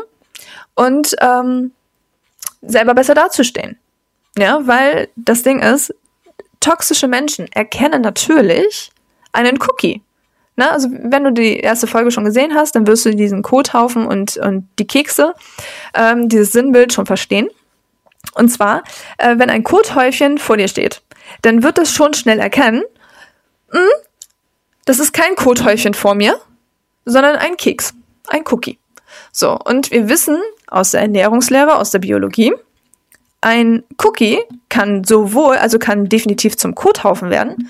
und 0.75 1.15
ähm, 1.19 1.71
selber 2.61 2.93
besser 2.93 3.15
dazustehen. 3.15 3.79
Ja, 4.37 4.67
weil 4.67 5.09
das 5.15 5.41
Ding 5.41 5.59
ist, 5.61 5.95
toxische 6.59 7.07
Menschen 7.07 7.51
erkennen 7.53 8.03
natürlich 8.03 8.91
einen 9.31 9.57
Cookie. 9.59 10.03
Ne? 10.59 10.69
Also 10.69 10.89
wenn 10.91 11.23
du 11.23 11.31
die 11.31 11.57
erste 11.57 11.87
Folge 11.87 12.11
schon 12.11 12.25
gesehen 12.25 12.53
hast, 12.53 12.75
dann 12.75 12.85
wirst 12.85 13.05
du 13.05 13.15
diesen 13.15 13.43
Kothaufen 13.43 14.05
und, 14.05 14.35
und 14.35 14.67
die 14.77 14.85
Kekse, 14.85 15.33
ähm, 15.93 16.27
dieses 16.27 16.51
Sinnbild 16.51 16.91
schon 16.91 17.05
verstehen. 17.05 17.47
Und 18.33 18.49
zwar, 18.49 18.83
äh, 19.17 19.37
wenn 19.37 19.49
ein 19.49 19.63
Kothäufchen 19.63 20.37
vor 20.37 20.57
dir 20.57 20.67
steht, 20.67 21.01
dann 21.43 21.63
wird 21.63 21.77
es 21.79 21.93
schon 21.93 22.13
schnell 22.13 22.39
erkennen, 22.39 22.83
mh, 23.71 23.79
hm, 23.79 23.89
das 24.83 24.99
ist 24.99 25.13
kein 25.13 25.35
Kothäufchen 25.35 25.93
vor 25.93 26.13
mir, 26.13 26.35
sondern 27.05 27.37
ein 27.37 27.55
Keks, 27.55 27.93
ein 28.27 28.43
Cookie. 28.51 28.79
So, 29.31 29.57
und 29.57 29.91
wir 29.91 30.09
wissen 30.09 30.41
aus 30.67 30.91
der 30.91 31.01
Ernährungslehre, 31.01 31.77
aus 31.77 31.91
der 31.91 31.99
Biologie, 31.99 32.53
ein 33.39 33.85
Cookie 34.03 34.39
kann 34.67 35.05
sowohl, 35.05 35.55
also 35.55 35.79
kann 35.79 36.09
definitiv 36.09 36.57
zum 36.57 36.75
Kothaufen 36.75 37.29
werden, 37.29 37.69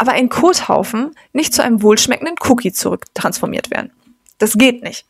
aber 0.00 0.12
ein 0.12 0.30
Kothaufen 0.30 1.14
nicht 1.34 1.52
zu 1.52 1.62
einem 1.62 1.82
wohlschmeckenden 1.82 2.36
Cookie 2.48 2.72
zurücktransformiert 2.72 3.70
werden. 3.70 3.92
Das 4.38 4.54
geht 4.54 4.82
nicht. 4.82 5.04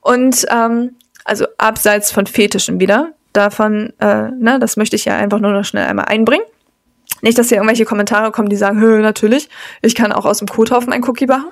Und 0.00 0.46
ähm, 0.48 0.94
also 1.24 1.46
abseits 1.58 2.12
von 2.12 2.28
Fetischen 2.28 2.78
wieder, 2.78 3.14
davon, 3.32 3.92
äh, 3.98 4.30
ne, 4.30 4.60
das 4.60 4.76
möchte 4.76 4.94
ich 4.94 5.06
ja 5.06 5.16
einfach 5.16 5.40
nur 5.40 5.50
noch 5.50 5.64
schnell 5.64 5.88
einmal 5.88 6.04
einbringen. 6.04 6.44
Nicht, 7.20 7.36
dass 7.36 7.48
hier 7.48 7.56
irgendwelche 7.56 7.84
Kommentare 7.84 8.30
kommen, 8.30 8.48
die 8.48 8.54
sagen, 8.54 8.78
natürlich, 9.00 9.48
ich 9.80 9.96
kann 9.96 10.12
auch 10.12 10.24
aus 10.24 10.38
dem 10.38 10.46
Kothaufen 10.46 10.92
ein 10.92 11.02
Cookie 11.02 11.26
machen. 11.26 11.50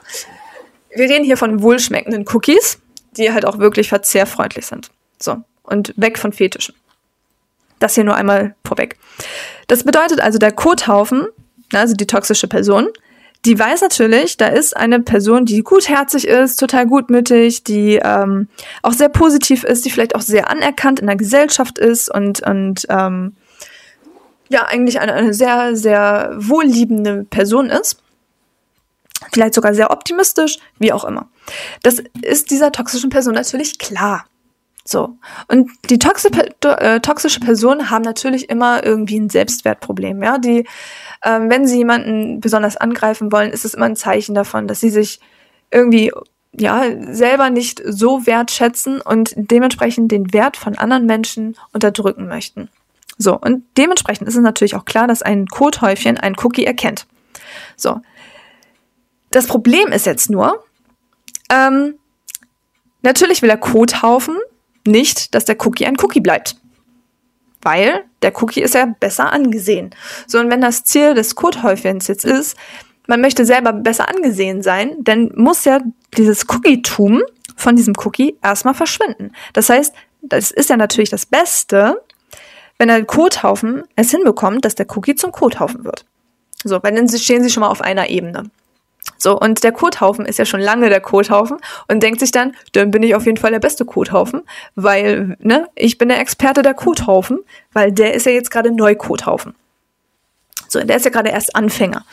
Wir 0.95 1.09
reden 1.09 1.25
hier 1.25 1.37
von 1.37 1.63
wohlschmeckenden 1.63 2.25
Cookies, 2.33 2.79
die 3.17 3.33
halt 3.33 3.47
auch 3.47 3.59
wirklich 3.59 3.89
verzehrfreundlich 3.89 4.67
sind. 4.67 4.93
So, 5.19 5.39
und 5.65 5.93
weg 5.97 6.21
von 6.21 6.33
Fetischen. 6.33 6.77
Das 7.81 7.97
hier 7.97 8.05
nur 8.05 8.15
einmal 8.15 8.55
vorweg. 8.65 8.97
Das 9.67 9.83
bedeutet 9.83 10.21
also, 10.21 10.39
der 10.39 10.53
Kothaufen 10.53 11.27
also 11.73 11.95
die 11.95 12.07
toxische 12.07 12.49
Person, 12.49 12.89
die 13.47 13.59
weiß 13.59 13.81
natürlich, 13.81 14.37
da 14.37 14.49
ist 14.49 14.77
eine 14.77 15.01
Person, 15.01 15.47
die 15.47 15.63
gutherzig 15.63 16.27
ist, 16.27 16.57
total 16.57 16.87
gutmütig, 16.87 17.65
die 17.65 17.99
ähm, 18.03 18.49
auch 18.83 18.93
sehr 18.93 19.09
positiv 19.09 19.65
ist, 19.65 19.85
die 19.85 19.91
vielleicht 19.91 20.15
auch 20.15 20.21
sehr 20.21 20.51
anerkannt 20.51 21.01
in 21.01 21.07
der 21.07 21.17
Gesellschaft 21.17 21.79
ist 21.79 22.13
und, 22.13 22.43
und 22.47 22.87
ähm, 22.91 23.35
ja, 24.51 24.67
eigentlich 24.67 25.01
eine, 25.01 25.15
eine 25.15 25.33
sehr, 25.33 25.75
sehr 25.75 26.33
wohlliebende 26.37 27.25
Person 27.25 27.71
ist. 27.71 28.03
Vielleicht 29.33 29.55
sogar 29.55 29.75
sehr 29.75 29.91
optimistisch, 29.91 30.59
wie 30.79 30.93
auch 30.93 31.05
immer. 31.05 31.29
Das 31.83 32.03
ist 32.23 32.51
dieser 32.51 32.73
toxischen 32.73 33.11
Person 33.11 33.35
natürlich 33.35 33.79
klar. 33.79 34.27
So. 34.91 35.17
Und 35.47 35.71
die 35.89 36.01
toxische, 36.01 36.51
äh, 36.65 36.99
toxische 36.99 37.39
Personen 37.39 37.91
haben 37.91 38.03
natürlich 38.03 38.51
immer 38.51 38.85
irgendwie 38.85 39.21
ein 39.21 39.31
Selbstwertproblem, 39.31 40.21
ja. 40.21 40.39
Die, 40.39 40.67
ähm, 41.25 41.49
wenn 41.49 41.65
sie 41.65 41.77
jemanden 41.79 42.41
besonders 42.41 42.77
angreifen 42.77 43.31
wollen, 43.31 43.53
ist 43.53 43.65
es 43.65 43.75
immer 43.75 43.87
ein 43.87 43.95
Zeichen 43.95 44.35
davon, 44.35 44.67
dass 44.67 44.81
sie 44.81 44.91
sich 44.91 45.21
irgendwie 45.71 46.11
ja, 46.53 46.83
selber 47.13 47.51
nicht 47.51 47.81
so 47.87 48.27
wertschätzen 48.27 49.01
und 49.01 49.33
dementsprechend 49.37 50.11
den 50.11 50.33
Wert 50.33 50.57
von 50.57 50.77
anderen 50.77 51.07
Menschen 51.07 51.57
unterdrücken 51.73 52.27
möchten. 52.27 52.69
So, 53.17 53.39
und 53.39 53.63
dementsprechend 53.77 54.27
ist 54.27 54.35
es 54.35 54.43
natürlich 54.43 54.75
auch 54.75 54.87
klar, 54.87 55.07
dass 55.07 55.23
ein 55.23 55.47
Kothäufchen 55.47 56.19
ein 56.19 56.35
Cookie 56.43 56.65
erkennt. 56.65 57.07
So. 57.77 58.01
Das 59.31 59.47
Problem 59.47 59.93
ist 59.93 60.07
jetzt 60.07 60.31
nur, 60.31 60.65
ähm, 61.49 61.95
natürlich 63.03 63.43
will 63.43 63.49
der 63.49 63.59
Kothaufen 63.59 64.37
nicht, 64.87 65.35
dass 65.35 65.45
der 65.45 65.57
Cookie 65.67 65.87
ein 65.87 65.97
Cookie 66.01 66.21
bleibt. 66.21 66.57
weil 67.63 68.05
der 68.23 68.33
Cookie 68.43 68.63
ist 68.63 68.75
ja 68.75 68.87
besser 68.87 69.33
angesehen. 69.33 69.91
So, 70.27 70.39
und 70.39 70.51
wenn 70.51 70.61
das 70.61 70.85
Ziel 70.85 71.15
des 71.15 71.35
Kothäufchens 71.35 72.07
jetzt 72.09 72.25
ist, 72.25 72.57
man 73.07 73.21
möchte 73.21 73.45
selber 73.45 73.73
besser 73.73 74.09
angesehen 74.09 74.63
sein, 74.63 74.97
dann 75.01 75.33
muss 75.35 75.65
ja 75.65 75.81
dieses 76.17 76.49
Cookie-Tum 76.49 77.23
von 77.57 77.77
diesem 77.77 77.95
Cookie 78.05 78.37
erstmal 78.43 78.75
verschwinden. 78.75 79.33
Das 79.53 79.69
heißt, 79.69 79.95
das 80.23 80.51
ist 80.51 80.71
ja 80.71 80.77
natürlich 80.77 81.11
das 81.11 81.27
Beste, 81.27 82.03
wenn 82.79 82.89
der 82.89 83.05
Kothaufen 83.05 83.83
es 83.97 84.11
hinbekommt, 84.11 84.65
dass 84.65 84.75
der 84.75 84.87
Cookie 84.97 85.15
zum 85.15 85.33
Kothaufen 85.33 85.85
wird. 85.85 86.07
So, 86.63 86.83
weil 86.83 86.95
dann 86.95 87.09
stehen 87.09 87.43
sie 87.43 87.51
schon 87.51 87.63
mal 87.63 87.69
auf 87.69 87.81
einer 87.81 88.09
Ebene. 88.09 88.45
So, 89.23 89.39
und 89.39 89.63
der 89.63 89.73
Kothaufen 89.73 90.25
ist 90.25 90.39
ja 90.39 90.47
schon 90.47 90.61
lange 90.61 90.89
der 90.89 91.01
Kothaufen 91.01 91.59
und 91.89 92.03
denkt 92.03 92.21
sich 92.21 92.31
dann, 92.31 92.57
dann 92.73 92.91
bin 92.91 93.03
ich 93.03 93.15
auf 93.15 93.27
jeden 93.27 93.37
Fall 93.37 93.51
der 93.51 93.61
beste 93.61 93.85
Kothaufen, 93.85 94.43
weil, 94.75 95.37
ne, 95.41 95.69
ich 95.75 95.99
bin 95.99 96.09
der 96.09 96.21
Experte 96.21 96.63
der 96.63 96.75
Kothaufen, 96.75 97.41
weil 97.73 97.93
der 97.93 98.15
ist 98.15 98.25
ja 98.25 98.33
jetzt 98.33 98.51
gerade 98.51 98.73
Neukothaufen. 98.73 99.55
So, 100.69 100.81
der 100.81 100.97
ist 100.97 101.05
ja 101.05 101.11
gerade 101.11 101.31
erst 101.31 101.55
Anfänger. 101.55 102.05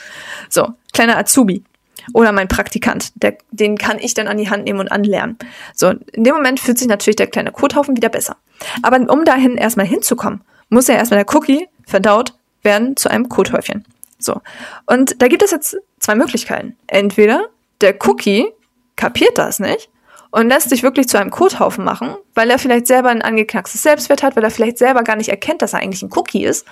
So, 0.50 0.68
kleiner 0.92 1.18
Azubi. 1.18 1.64
Oder 2.14 2.32
mein 2.32 2.48
Praktikant, 2.48 3.12
der, 3.16 3.38
den 3.52 3.78
kann 3.78 4.00
ich 4.00 4.14
dann 4.14 4.28
an 4.28 4.38
die 4.38 4.50
Hand 4.50 4.66
nehmen 4.66 4.80
und 4.80 4.92
anlernen. 4.92 5.38
So, 5.74 5.90
in 5.90 6.24
dem 6.24 6.36
Moment 6.36 6.60
fühlt 6.60 6.78
sich 6.78 6.88
natürlich 6.88 7.18
der 7.18 7.28
kleine 7.28 7.52
Kothaufen 7.52 7.96
wieder 7.96 8.10
besser. 8.10 8.38
Aber 8.82 8.98
um 9.12 9.26
dahin 9.26 9.58
erstmal 9.58 9.86
hinzukommen, 9.86 10.42
muss 10.70 10.88
ja 10.88 10.96
erstmal 10.96 11.24
der 11.24 11.36
Cookie 11.36 11.68
verdaut 11.86 12.34
werden 12.64 12.98
zu 12.98 13.10
einem 13.10 13.30
Kothäufchen. 13.30 13.86
So. 14.20 14.42
Und 14.86 15.22
da 15.22 15.28
gibt 15.28 15.44
es 15.44 15.52
jetzt 15.52 15.78
zwei 16.08 16.16
Möglichkeiten. 16.16 16.78
Entweder 16.88 17.48
der 17.82 17.96
Cookie 18.08 18.48
kapiert 18.96 19.38
das 19.38 19.60
nicht 19.60 19.90
und 20.32 20.48
lässt 20.48 20.70
sich 20.70 20.82
wirklich 20.82 21.10
zu 21.10 21.20
einem 21.20 21.32
Kothaufen 21.32 21.84
machen, 21.84 22.16
weil 22.34 22.50
er 22.50 22.60
vielleicht 22.60 22.88
selber 22.88 23.10
ein 23.10 23.22
angeknackstes 23.22 23.84
Selbstwert 23.84 24.24
hat, 24.24 24.38
weil 24.38 24.44
er 24.46 24.50
vielleicht 24.50 24.78
selber 24.78 25.04
gar 25.04 25.18
nicht 25.18 25.28
erkennt, 25.28 25.62
dass 25.62 25.74
er 25.74 25.80
eigentlich 25.80 26.04
ein 26.04 26.12
Cookie 26.16 26.46
ist. 26.46 26.66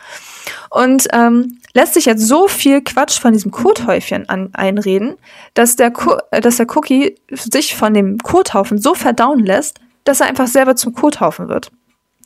Und 0.69 1.07
ähm, 1.11 1.59
lässt 1.73 1.95
sich 1.95 2.05
jetzt 2.05 2.25
so 2.25 2.47
viel 2.47 2.81
Quatsch 2.81 3.19
von 3.19 3.33
diesem 3.33 3.51
Kothäufchen 3.51 4.29
an, 4.29 4.51
einreden, 4.53 5.17
dass 5.53 5.75
der, 5.75 5.91
äh, 6.31 6.39
dass 6.39 6.55
der 6.55 6.67
Cookie 6.77 7.15
sich 7.29 7.75
von 7.75 7.93
dem 7.93 8.19
Kothaufen 8.19 8.77
so 8.77 8.93
verdauen 8.93 9.45
lässt, 9.45 9.79
dass 10.05 10.21
er 10.21 10.27
einfach 10.27 10.47
selber 10.47 10.77
zum 10.77 10.93
Kothaufen 10.93 11.49
wird. 11.49 11.71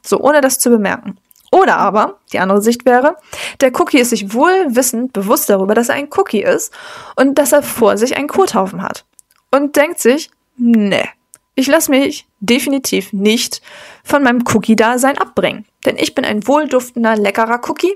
So, 0.05 0.19
ohne 0.19 0.41
das 0.41 0.59
zu 0.59 0.69
bemerken. 0.69 1.17
Oder 1.51 1.77
aber, 1.77 2.19
die 2.31 2.39
andere 2.39 2.61
Sicht 2.61 2.85
wäre, 2.85 3.17
der 3.59 3.71
Cookie 3.79 3.99
ist 3.99 4.11
sich 4.11 4.33
wohl 4.33 4.67
wissend 4.67 5.13
bewusst 5.13 5.49
darüber, 5.49 5.73
dass 5.73 5.89
er 5.89 5.95
ein 5.95 6.09
Cookie 6.15 6.43
ist 6.43 6.73
und 7.15 7.35
dass 7.35 7.51
er 7.51 7.63
vor 7.63 7.97
sich 7.97 8.17
einen 8.17 8.27
Kothaufen 8.27 8.83
hat. 8.83 9.05
Und 9.51 9.75
denkt 9.75 9.99
sich, 9.99 10.29
nee, 10.57 11.09
ich 11.55 11.67
lasse 11.67 11.91
mich 11.91 12.27
definitiv 12.39 13.11
nicht 13.13 13.61
von 14.03 14.23
meinem 14.23 14.43
Cookie-Dasein 14.45 15.17
abbringen. 15.17 15.65
Denn 15.85 15.97
ich 15.97 16.13
bin 16.15 16.23
ein 16.23 16.47
wohlduftender, 16.47 17.15
leckerer 17.15 17.61
Cookie 17.67 17.95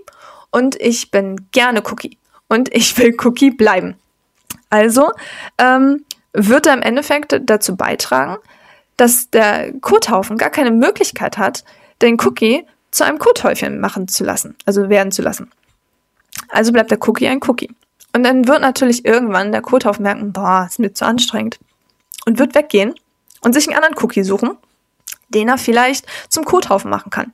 und 0.52 0.80
ich 0.82 1.12
bin 1.12 1.48
gerne 1.52 1.84
Cookie. 1.86 2.18
Und 2.50 2.74
ich 2.74 2.98
will 2.98 3.16
Cookie 3.24 3.52
bleiben. 3.52 3.96
Also 4.70 5.12
ähm, 5.58 6.04
wird 6.34 6.66
er 6.66 6.74
im 6.74 6.82
Endeffekt 6.82 7.40
dazu 7.44 7.76
beitragen, 7.76 8.38
dass 8.98 9.30
der 9.30 9.74
Kothaufen 9.80 10.38
gar 10.38 10.50
keine 10.50 10.72
Möglichkeit 10.72 11.38
hat, 11.38 11.64
den 12.02 12.20
Cookie 12.20 12.66
zu 12.94 13.04
einem 13.04 13.18
Kothäufchen 13.18 13.80
machen 13.80 14.08
zu 14.08 14.24
lassen, 14.24 14.56
also 14.66 14.88
werden 14.88 15.12
zu 15.12 15.22
lassen. 15.22 15.52
Also 16.50 16.72
bleibt 16.72 16.92
der 16.92 17.00
Cookie 17.08 17.28
ein 17.28 17.40
Cookie. 17.48 17.72
Und 18.16 18.24
dann 18.24 18.48
wird 18.48 18.62
natürlich 18.62 19.06
irgendwann 19.06 19.52
der 19.52 19.62
Kothaufen 19.62 20.04
merken, 20.04 20.32
boah, 20.32 20.68
ist 20.70 20.80
mir 20.80 20.94
zu 20.94 21.06
anstrengend. 21.06 21.60
Und 22.26 22.38
wird 22.38 22.54
weggehen 22.56 22.94
und 23.42 23.54
sich 23.54 23.68
einen 23.68 23.76
anderen 23.76 23.98
Cookie 24.04 24.24
suchen, 24.24 24.52
den 25.30 25.50
er 25.50 25.58
vielleicht 25.58 26.06
zum 26.30 26.46
Kothaufen 26.46 26.92
machen 26.92 27.10
kann. 27.10 27.34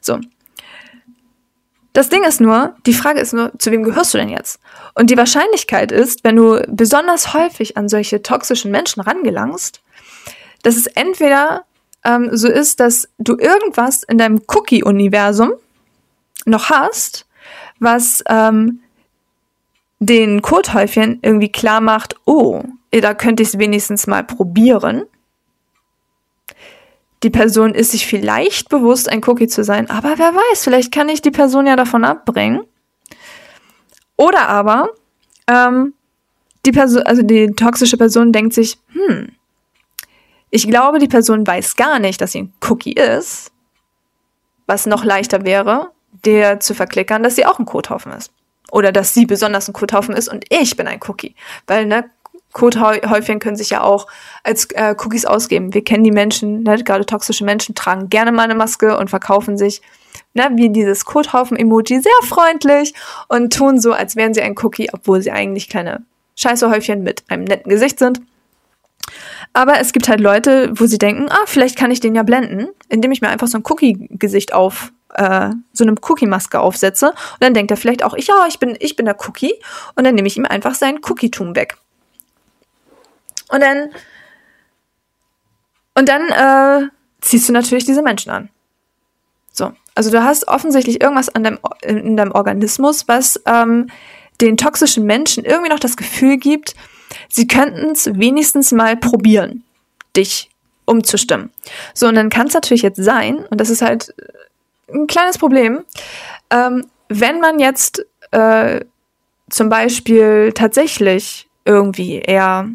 So. 0.00 0.20
Das 1.94 2.10
Ding 2.10 2.22
ist 2.22 2.40
nur, 2.40 2.76
die 2.86 2.92
Frage 2.92 3.18
ist 3.18 3.32
nur, 3.32 3.50
zu 3.58 3.72
wem 3.72 3.82
gehörst 3.82 4.14
du 4.14 4.18
denn 4.18 4.28
jetzt? 4.28 4.60
Und 4.94 5.10
die 5.10 5.16
Wahrscheinlichkeit 5.16 5.90
ist, 5.90 6.22
wenn 6.22 6.36
du 6.36 6.62
besonders 6.68 7.34
häufig 7.34 7.76
an 7.76 7.88
solche 7.88 8.22
toxischen 8.22 8.70
Menschen 8.70 9.00
rangelangst, 9.00 9.80
dass 10.62 10.76
es 10.76 10.86
entweder 10.86 11.64
ähm, 12.04 12.30
so 12.32 12.48
ist, 12.48 12.80
dass 12.80 13.08
du 13.18 13.36
irgendwas 13.36 14.02
in 14.02 14.18
deinem 14.18 14.40
Cookie-Universum 14.46 15.52
noch 16.46 16.70
hast, 16.70 17.26
was 17.78 18.22
ähm, 18.28 18.80
den 19.98 20.42
Kothäufchen 20.42 21.18
irgendwie 21.22 21.52
klar 21.52 21.80
macht, 21.80 22.16
oh, 22.24 22.62
da 22.90 23.14
könnte 23.14 23.42
ich 23.42 23.50
es 23.50 23.58
wenigstens 23.58 24.06
mal 24.06 24.24
probieren. 24.24 25.04
Die 27.22 27.30
Person 27.30 27.74
ist 27.74 27.90
sich 27.90 28.06
vielleicht 28.06 28.70
bewusst, 28.70 29.10
ein 29.10 29.22
Cookie 29.26 29.46
zu 29.46 29.62
sein, 29.62 29.90
aber 29.90 30.18
wer 30.18 30.34
weiß, 30.34 30.64
vielleicht 30.64 30.90
kann 30.90 31.10
ich 31.10 31.20
die 31.20 31.30
Person 31.30 31.66
ja 31.66 31.76
davon 31.76 32.04
abbringen. 32.04 32.62
Oder 34.16 34.48
aber 34.48 34.88
ähm, 35.46 35.92
die 36.64 36.72
Person, 36.72 37.02
also 37.02 37.22
die 37.22 37.52
toxische 37.52 37.98
Person 37.98 38.32
denkt 38.32 38.54
sich, 38.54 38.78
hm, 38.92 39.32
ich 40.50 40.66
glaube, 40.68 40.98
die 40.98 41.08
Person 41.08 41.46
weiß 41.46 41.76
gar 41.76 41.98
nicht, 41.98 42.20
dass 42.20 42.32
sie 42.32 42.42
ein 42.42 42.52
Cookie 42.68 42.92
ist, 42.92 43.52
was 44.66 44.86
noch 44.86 45.04
leichter 45.04 45.44
wäre, 45.44 45.90
der 46.24 46.60
zu 46.60 46.74
verklickern, 46.74 47.22
dass 47.22 47.36
sie 47.36 47.46
auch 47.46 47.58
ein 47.58 47.66
Kothaufen 47.66 48.12
ist. 48.12 48.32
Oder 48.70 48.92
dass 48.92 49.14
sie 49.14 49.26
besonders 49.26 49.68
ein 49.68 49.72
Kothaufen 49.72 50.14
ist 50.14 50.28
und 50.28 50.44
ich 50.48 50.76
bin 50.76 50.86
ein 50.86 51.00
Cookie. 51.08 51.34
Weil, 51.66 51.86
ne, 51.86 52.10
Kothäufchen 52.52 53.38
können 53.38 53.56
sich 53.56 53.70
ja 53.70 53.82
auch 53.82 54.08
als 54.42 54.66
äh, 54.72 54.94
Cookies 54.98 55.24
ausgeben. 55.24 55.72
Wir 55.72 55.84
kennen 55.84 56.04
die 56.04 56.10
Menschen, 56.10 56.64
ne, 56.64 56.82
gerade 56.82 57.06
toxische 57.06 57.44
Menschen 57.44 57.74
tragen 57.74 58.08
gerne 58.10 58.32
mal 58.32 58.42
eine 58.42 58.56
Maske 58.56 58.96
und 58.98 59.08
verkaufen 59.08 59.56
sich, 59.56 59.82
ne, 60.34 60.50
wie 60.54 60.70
dieses 60.70 61.04
Kothaufen-Emoji, 61.04 62.00
sehr 62.00 62.12
freundlich 62.28 62.94
und 63.28 63.52
tun 63.52 63.80
so, 63.80 63.92
als 63.92 64.16
wären 64.16 64.34
sie 64.34 64.42
ein 64.42 64.56
Cookie, 64.62 64.88
obwohl 64.92 65.22
sie 65.22 65.30
eigentlich 65.30 65.68
kleine 65.68 66.02
Scheißehäufchen 66.36 67.02
mit 67.02 67.22
einem 67.28 67.44
netten 67.44 67.70
Gesicht 67.70 67.98
sind. 67.98 68.20
Aber 69.52 69.80
es 69.80 69.92
gibt 69.92 70.08
halt 70.08 70.20
Leute, 70.20 70.70
wo 70.74 70.86
sie 70.86 70.98
denken, 70.98 71.28
ah, 71.28 71.44
vielleicht 71.46 71.76
kann 71.76 71.90
ich 71.90 72.00
den 72.00 72.14
ja 72.14 72.22
blenden, 72.22 72.68
indem 72.88 73.10
ich 73.10 73.20
mir 73.20 73.28
einfach 73.28 73.48
so 73.48 73.58
ein 73.58 73.64
Cookie-Gesicht 73.68 74.52
auf, 74.52 74.92
äh, 75.14 75.50
so 75.72 75.84
eine 75.84 75.94
Cookie-Maske 76.00 76.60
aufsetze. 76.60 77.08
Und 77.10 77.40
dann 77.40 77.54
denkt 77.54 77.70
er 77.70 77.76
vielleicht 77.76 78.04
auch, 78.04 78.14
ich, 78.14 78.28
ja, 78.28 78.46
ich 78.48 78.60
bin, 78.60 78.76
ich 78.78 78.94
bin 78.94 79.06
der 79.06 79.16
Cookie. 79.26 79.54
Und 79.96 80.04
dann 80.04 80.14
nehme 80.14 80.28
ich 80.28 80.36
ihm 80.36 80.46
einfach 80.46 80.74
sein 80.74 81.00
Cookie-Tum 81.02 81.56
weg. 81.56 81.76
Und 83.48 83.60
dann, 83.60 83.90
und 85.94 86.08
dann 86.08 86.28
äh, 86.84 86.88
ziehst 87.20 87.48
du 87.48 87.52
natürlich 87.52 87.84
diese 87.84 88.02
Menschen 88.02 88.30
an. 88.30 88.50
So, 89.52 89.72
also 89.96 90.10
du 90.12 90.22
hast 90.22 90.46
offensichtlich 90.46 91.00
irgendwas 91.00 91.28
an 91.28 91.42
deinem, 91.42 91.58
in 91.82 92.16
deinem 92.16 92.32
Organismus, 92.32 93.08
was 93.08 93.40
ähm, 93.46 93.88
den 94.40 94.56
toxischen 94.56 95.04
Menschen 95.04 95.44
irgendwie 95.44 95.70
noch 95.70 95.80
das 95.80 95.96
Gefühl 95.96 96.36
gibt, 96.36 96.74
sie 97.28 97.46
könnten 97.46 97.90
es 97.90 98.06
wenigstens 98.18 98.72
mal 98.72 98.96
probieren, 98.96 99.64
dich 100.16 100.50
umzustimmen. 100.84 101.50
So, 101.94 102.08
und 102.08 102.16
dann 102.16 102.30
kann 102.30 102.48
es 102.48 102.54
natürlich 102.54 102.82
jetzt 102.82 103.02
sein, 103.02 103.44
und 103.50 103.60
das 103.60 103.70
ist 103.70 103.82
halt 103.82 104.14
ein 104.92 105.06
kleines 105.06 105.38
Problem, 105.38 105.84
ähm, 106.50 106.86
wenn 107.08 107.40
man 107.40 107.58
jetzt 107.58 108.04
äh, 108.32 108.80
zum 109.48 109.68
Beispiel 109.68 110.52
tatsächlich 110.54 111.48
irgendwie 111.64 112.18
eher, 112.18 112.68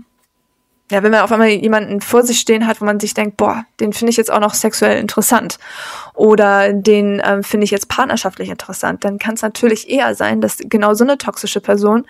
ja, 0.91 1.03
wenn 1.03 1.11
man 1.11 1.21
auf 1.21 1.31
einmal 1.31 1.49
jemanden 1.49 2.01
vor 2.01 2.23
sich 2.23 2.39
stehen 2.39 2.67
hat, 2.67 2.79
wo 2.79 2.85
man 2.85 2.99
sich 2.99 3.13
denkt, 3.13 3.37
boah, 3.37 3.65
den 3.79 3.93
finde 3.93 4.11
ich 4.11 4.17
jetzt 4.17 4.31
auch 4.31 4.39
noch 4.39 4.53
sexuell 4.53 4.99
interessant 4.99 5.57
oder 6.13 6.71
den 6.73 7.21
ähm, 7.25 7.43
finde 7.43 7.65
ich 7.65 7.71
jetzt 7.71 7.89
partnerschaftlich 7.89 8.49
interessant, 8.49 9.03
dann 9.03 9.17
kann 9.17 9.35
es 9.35 9.41
natürlich 9.41 9.89
eher 9.89 10.15
sein, 10.15 10.41
dass 10.41 10.57
genau 10.59 10.93
so 10.93 11.03
eine 11.03 11.17
toxische 11.17 11.61
Person 11.61 12.05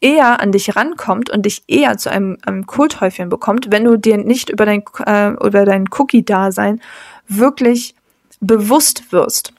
eher 0.00 0.40
an 0.40 0.52
dich 0.52 0.76
rankommt 0.76 1.30
und 1.30 1.44
dich 1.44 1.62
eher 1.66 1.98
zu 1.98 2.10
einem, 2.10 2.38
einem 2.44 2.66
Kulthäufchen 2.66 3.28
bekommt, 3.28 3.70
wenn 3.70 3.84
du 3.84 3.96
dir 3.96 4.16
nicht 4.16 4.50
über 4.50 4.64
dein, 4.66 4.82
äh, 5.06 5.30
über 5.44 5.64
dein 5.64 5.86
Cookie-Dasein 5.90 6.80
wirklich 7.28 7.94
bewusst 8.40 9.12
wirst. 9.12 9.52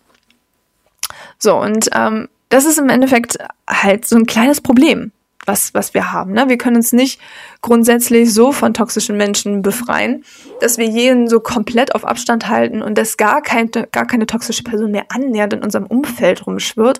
So, 1.37 1.57
und 1.57 1.89
ähm, 1.93 2.27
das 2.49 2.65
ist 2.65 2.79
im 2.79 2.89
Endeffekt 2.89 3.37
halt 3.67 4.05
so 4.05 4.15
ein 4.15 4.25
kleines 4.25 4.61
Problem, 4.61 5.11
was, 5.45 5.73
was 5.73 5.93
wir 5.93 6.11
haben. 6.11 6.33
Ne? 6.33 6.49
Wir 6.49 6.57
können 6.57 6.77
uns 6.77 6.93
nicht 6.93 7.19
grundsätzlich 7.61 8.33
so 8.33 8.51
von 8.51 8.73
toxischen 8.73 9.17
Menschen 9.17 9.61
befreien, 9.61 10.23
dass 10.59 10.77
wir 10.77 10.85
jeden 10.85 11.27
so 11.27 11.39
komplett 11.39 11.95
auf 11.95 12.05
Abstand 12.05 12.47
halten 12.47 12.81
und 12.81 12.97
dass 12.97 13.17
gar, 13.17 13.41
kein, 13.41 13.71
gar 13.71 14.05
keine 14.05 14.25
toxische 14.25 14.63
Person 14.63 14.91
mehr 14.91 15.05
annähernd 15.09 15.53
in 15.53 15.63
unserem 15.63 15.85
Umfeld 15.85 16.45
rumschwirrt. 16.45 16.99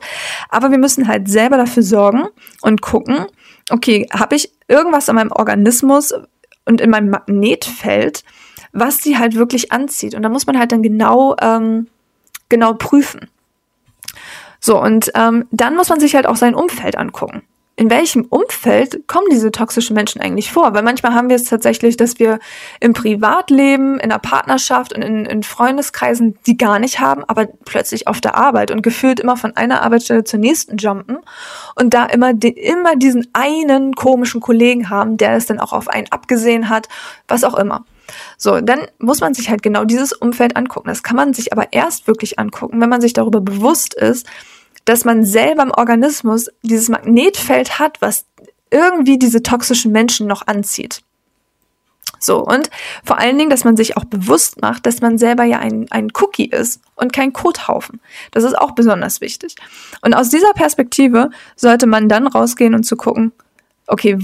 Aber 0.50 0.72
wir 0.72 0.80
müssen 0.80 1.08
halt 1.08 1.28
selber 1.30 1.58
dafür 1.58 1.84
sorgen 1.84 2.28
und 2.62 2.82
gucken, 2.82 3.26
okay, 3.70 4.08
habe 4.12 4.36
ich 4.36 4.52
irgendwas 4.68 5.10
an 5.10 5.16
meinem 5.16 5.32
Organismus 5.32 6.14
und 6.66 6.82
in 6.82 6.90
meinem 6.90 7.10
Magnetfeld, 7.10 8.24
was 8.72 9.00
die 9.00 9.18
halt 9.18 9.36
wirklich 9.36 9.72
anzieht. 9.72 10.16
Und 10.16 10.24
da 10.24 10.30
muss 10.30 10.48
man 10.48 10.58
halt 10.58 10.72
dann 10.72 10.82
genau, 10.82 11.36
ähm, 11.42 11.88
genau 12.50 12.74
prüfen. 12.74 13.30
So, 14.60 14.80
und 14.80 15.12
ähm, 15.16 15.48
dann 15.52 15.76
muss 15.76 15.90
man 15.90 16.00
sich 16.00 16.16
halt 16.16 16.28
auch 16.28 16.36
sein 16.36 16.54
Umfeld 16.56 16.98
angucken. 16.98 17.44
In 17.78 17.90
welchem 17.90 18.26
Umfeld 18.26 19.08
kommen 19.08 19.28
diese 19.32 19.50
toxischen 19.50 19.96
Menschen 19.96 20.22
eigentlich 20.22 20.52
vor? 20.52 20.74
Weil 20.74 20.84
manchmal 20.84 21.14
haben 21.14 21.30
wir 21.30 21.36
es 21.36 21.46
tatsächlich, 21.46 21.98
dass 21.98 22.20
wir 22.20 22.40
im 22.80 22.94
Privatleben, 22.94 24.00
in 24.00 24.10
der 24.10 24.20
Partnerschaft 24.20 24.94
und 24.94 25.02
in, 25.02 25.26
in 25.26 25.42
Freundeskreisen 25.42 26.38
die 26.46 26.58
gar 26.58 26.80
nicht 26.80 27.00
haben, 27.00 27.24
aber 27.26 27.48
plötzlich 27.66 28.08
auf 28.08 28.22
der 28.22 28.36
Arbeit 28.36 28.72
und 28.72 28.84
gefühlt 28.84 29.20
immer 29.20 29.38
von 29.38 29.56
einer 29.56 29.82
Arbeitsstelle 29.82 30.24
zur 30.24 30.40
nächsten 30.40 30.78
jumpen 30.78 31.20
und 31.76 31.94
da 31.94 32.06
immer, 32.06 32.34
die, 32.34 32.50
immer 32.50 32.96
diesen 32.96 33.28
einen 33.34 33.94
komischen 33.94 34.42
Kollegen 34.42 34.90
haben, 34.90 35.18
der 35.18 35.34
es 35.34 35.46
dann 35.46 35.60
auch 35.60 35.74
auf 35.74 35.88
einen 35.88 36.12
abgesehen 36.12 36.70
hat, 36.70 36.88
was 37.28 37.44
auch 37.44 37.58
immer. 37.58 37.86
So, 38.38 38.60
dann 38.60 38.82
muss 39.00 39.22
man 39.22 39.34
sich 39.34 39.50
halt 39.50 39.64
genau 39.64 39.86
dieses 39.86 40.12
Umfeld 40.14 40.58
angucken. 40.58 40.90
Das 40.90 41.04
kann 41.04 41.16
man 41.16 41.34
sich 41.34 41.54
aber 41.54 41.72
erst 41.72 42.08
wirklich 42.08 42.38
angucken, 42.38 42.82
wenn 42.82 42.90
man 42.90 43.02
sich 43.02 43.14
darüber 43.14 43.42
bewusst 43.42 43.94
ist, 43.94 44.28
dass 44.86 45.06
man 45.06 45.26
selber 45.26 45.64
im 45.64 45.72
Organismus 45.72 46.50
dieses 46.64 46.90
Magnetfeld 46.90 47.80
hat, 47.80 48.02
was 48.02 48.26
irgendwie 48.70 49.20
diese 49.20 49.44
toxischen 49.44 49.92
Menschen 49.92 50.28
noch 50.28 50.48
anzieht. 50.48 51.02
So, 52.20 52.46
und 52.46 52.70
vor 53.04 53.18
allen 53.18 53.38
Dingen, 53.38 53.50
dass 53.50 53.64
man 53.64 53.76
sich 53.76 53.98
auch 53.98 54.06
bewusst 54.06 54.62
macht, 54.62 54.86
dass 54.86 55.02
man 55.02 55.18
selber 55.18 55.44
ja 55.44 55.58
ein, 55.58 55.88
ein 55.90 56.10
Cookie 56.20 56.46
ist 56.46 56.80
und 56.96 57.14
kein 57.14 57.34
Kothaufen. 57.34 58.00
Das 58.30 58.44
ist 58.44 58.56
auch 58.56 58.72
besonders 58.72 59.22
wichtig. 59.22 59.56
Und 60.02 60.14
aus 60.14 60.30
dieser 60.30 60.54
Perspektive 60.54 61.32
sollte 61.56 61.88
man 61.88 62.10
dann 62.10 62.28
rausgehen 62.28 62.76
und 62.76 62.84
zu 62.84 62.96
gucken, 62.96 63.32
okay, 63.88 64.18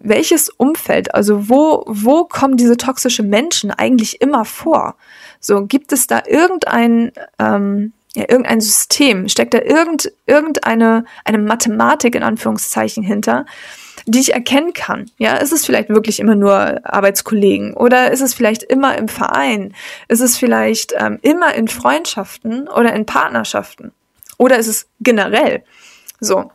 welches 0.00 0.48
Umfeld, 0.48 1.14
also 1.14 1.48
wo, 1.50 1.84
wo 1.86 2.24
kommen 2.24 2.56
diese 2.56 2.78
toxischen 2.78 3.28
Menschen 3.28 3.70
eigentlich 3.70 4.22
immer 4.22 4.46
vor? 4.46 4.96
So, 5.38 5.66
gibt 5.66 5.92
es 5.92 6.06
da 6.06 6.22
irgendein, 6.26 7.12
ähm, 7.38 7.92
ja, 8.14 8.24
irgendein 8.28 8.60
System, 8.60 9.28
steckt 9.28 9.54
da 9.54 9.60
irgend, 9.60 10.12
irgendeine 10.26 11.04
eine 11.24 11.38
Mathematik 11.38 12.14
in 12.14 12.22
Anführungszeichen 12.22 13.02
hinter, 13.02 13.46
die 14.06 14.20
ich 14.20 14.34
erkennen 14.34 14.72
kann. 14.72 15.10
Ja, 15.16 15.36
ist 15.36 15.52
es 15.52 15.64
vielleicht 15.64 15.88
wirklich 15.88 16.20
immer 16.20 16.34
nur 16.34 16.80
Arbeitskollegen 16.84 17.74
oder 17.74 18.10
ist 18.10 18.20
es 18.20 18.34
vielleicht 18.34 18.62
immer 18.62 18.98
im 18.98 19.08
Verein? 19.08 19.74
Ist 20.08 20.20
es 20.20 20.36
vielleicht 20.36 20.92
ähm, 20.96 21.18
immer 21.22 21.54
in 21.54 21.68
Freundschaften 21.68 22.68
oder 22.68 22.92
in 22.92 23.06
Partnerschaften? 23.06 23.92
Oder 24.38 24.58
ist 24.58 24.66
es 24.66 24.88
generell 25.00 25.62
so? 26.20 26.50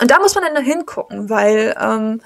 Und 0.00 0.10
da 0.10 0.18
muss 0.18 0.34
man 0.34 0.44
dann 0.52 0.64
hingucken, 0.64 1.30
weil 1.30 1.74
ähm, 1.80 2.20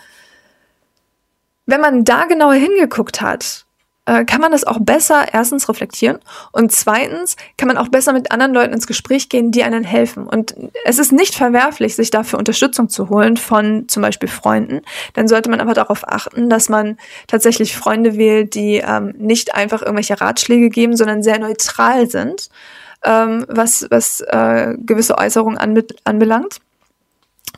wenn 1.67 1.81
man 1.81 2.05
da 2.05 2.25
genauer 2.25 2.55
hingeguckt 2.55 3.21
hat, 3.21 3.64
äh, 4.07 4.25
kann 4.25 4.41
man 4.41 4.53
das 4.53 4.65
auch 4.65 4.79
besser 4.81 5.27
erstens 5.33 5.69
reflektieren 5.69 6.19
und 6.53 6.73
zweitens 6.73 7.37
kann 7.57 7.69
man 7.69 7.79
auch 7.79 7.89
besser 7.89 8.13
mit 8.13 8.33
anderen 8.33 8.53
Leuten 8.53 8.75
ins 8.75 8.87
Gespräch 8.87 9.29
gehen, 9.29 9.51
die 9.51 9.65
einen 9.65 9.85
helfen. 9.85 10.27
Und 10.27 10.55
es 10.85 10.99
ist 10.99 11.13
nicht 11.13 11.35
verwerflich, 11.35 11.97
sich 11.97 12.11
dafür 12.11 12.39
Unterstützung 12.39 12.89
zu 12.89 13.09
holen 13.09 13.37
von 13.37 13.89
zum 13.89 14.03
Beispiel 14.03 14.29
Freunden. 14.29 14.83
Dann 15.15 15.27
sollte 15.27 15.49
man 15.49 15.61
aber 15.61 15.73
darauf 15.73 16.07
achten, 16.07 16.51
dass 16.51 16.69
man 16.69 16.99
tatsächlich 17.27 17.77
Freunde 17.77 18.19
wählt, 18.19 18.55
die 18.55 18.83
ähm, 18.87 19.15
nicht 19.17 19.55
einfach 19.55 19.81
irgendwelche 19.81 20.21
Ratschläge 20.21 20.69
geben, 20.69 20.97
sondern 20.97 21.23
sehr 21.23 21.39
neutral 21.39 22.11
sind, 22.11 22.51
ähm, 23.05 23.47
was, 23.49 23.87
was 23.91 24.21
äh, 24.21 24.75
gewisse 24.79 25.17
Äußerungen 25.17 25.59
anbe 25.59 25.87
anbelangt. 26.05 26.61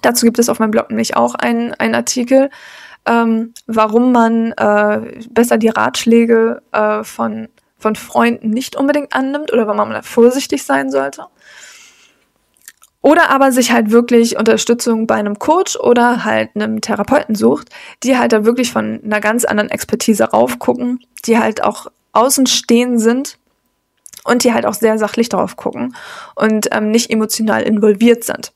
Dazu 0.02 0.26
gibt 0.26 0.38
es 0.38 0.48
auf 0.48 0.60
meinem 0.60 0.70
Blog 0.70 0.90
nämlich 0.90 1.16
auch 1.16 1.34
einen 1.34 1.94
Artikel 1.94 2.50
ähm, 3.06 3.54
warum 3.66 4.12
man 4.12 4.52
äh, 4.52 5.20
besser 5.30 5.58
die 5.58 5.68
Ratschläge 5.68 6.62
äh, 6.72 7.04
von, 7.04 7.48
von 7.78 7.96
Freunden 7.96 8.50
nicht 8.50 8.76
unbedingt 8.76 9.14
annimmt 9.14 9.52
oder 9.52 9.66
warum 9.66 9.88
man 9.88 9.92
da 9.92 10.02
vorsichtig 10.02 10.64
sein 10.64 10.90
sollte. 10.90 11.26
Oder 13.06 13.30
aber 13.30 13.52
sich 13.52 13.70
halt 13.70 13.92
wirklich 13.92 14.36
Unterstützung 14.36 15.06
bei 15.06 15.14
einem 15.14 15.38
Coach 15.38 15.76
oder 15.76 16.24
halt 16.24 16.50
einem 16.56 16.80
Therapeuten 16.80 17.36
sucht, 17.36 17.68
die 18.02 18.18
halt 18.18 18.32
da 18.32 18.44
wirklich 18.44 18.72
von 18.72 19.00
einer 19.04 19.20
ganz 19.20 19.44
anderen 19.44 19.70
Expertise 19.70 20.24
raufgucken, 20.24 20.98
die 21.24 21.38
halt 21.38 21.62
auch 21.62 21.86
außenstehend 22.14 23.00
sind 23.00 23.38
und 24.24 24.42
die 24.42 24.52
halt 24.52 24.66
auch 24.66 24.74
sehr 24.74 24.98
sachlich 24.98 25.28
drauf 25.28 25.56
gucken 25.56 25.94
und 26.34 26.68
ähm, 26.72 26.90
nicht 26.90 27.10
emotional 27.10 27.62
involviert 27.62 28.24
sind. 28.24 28.52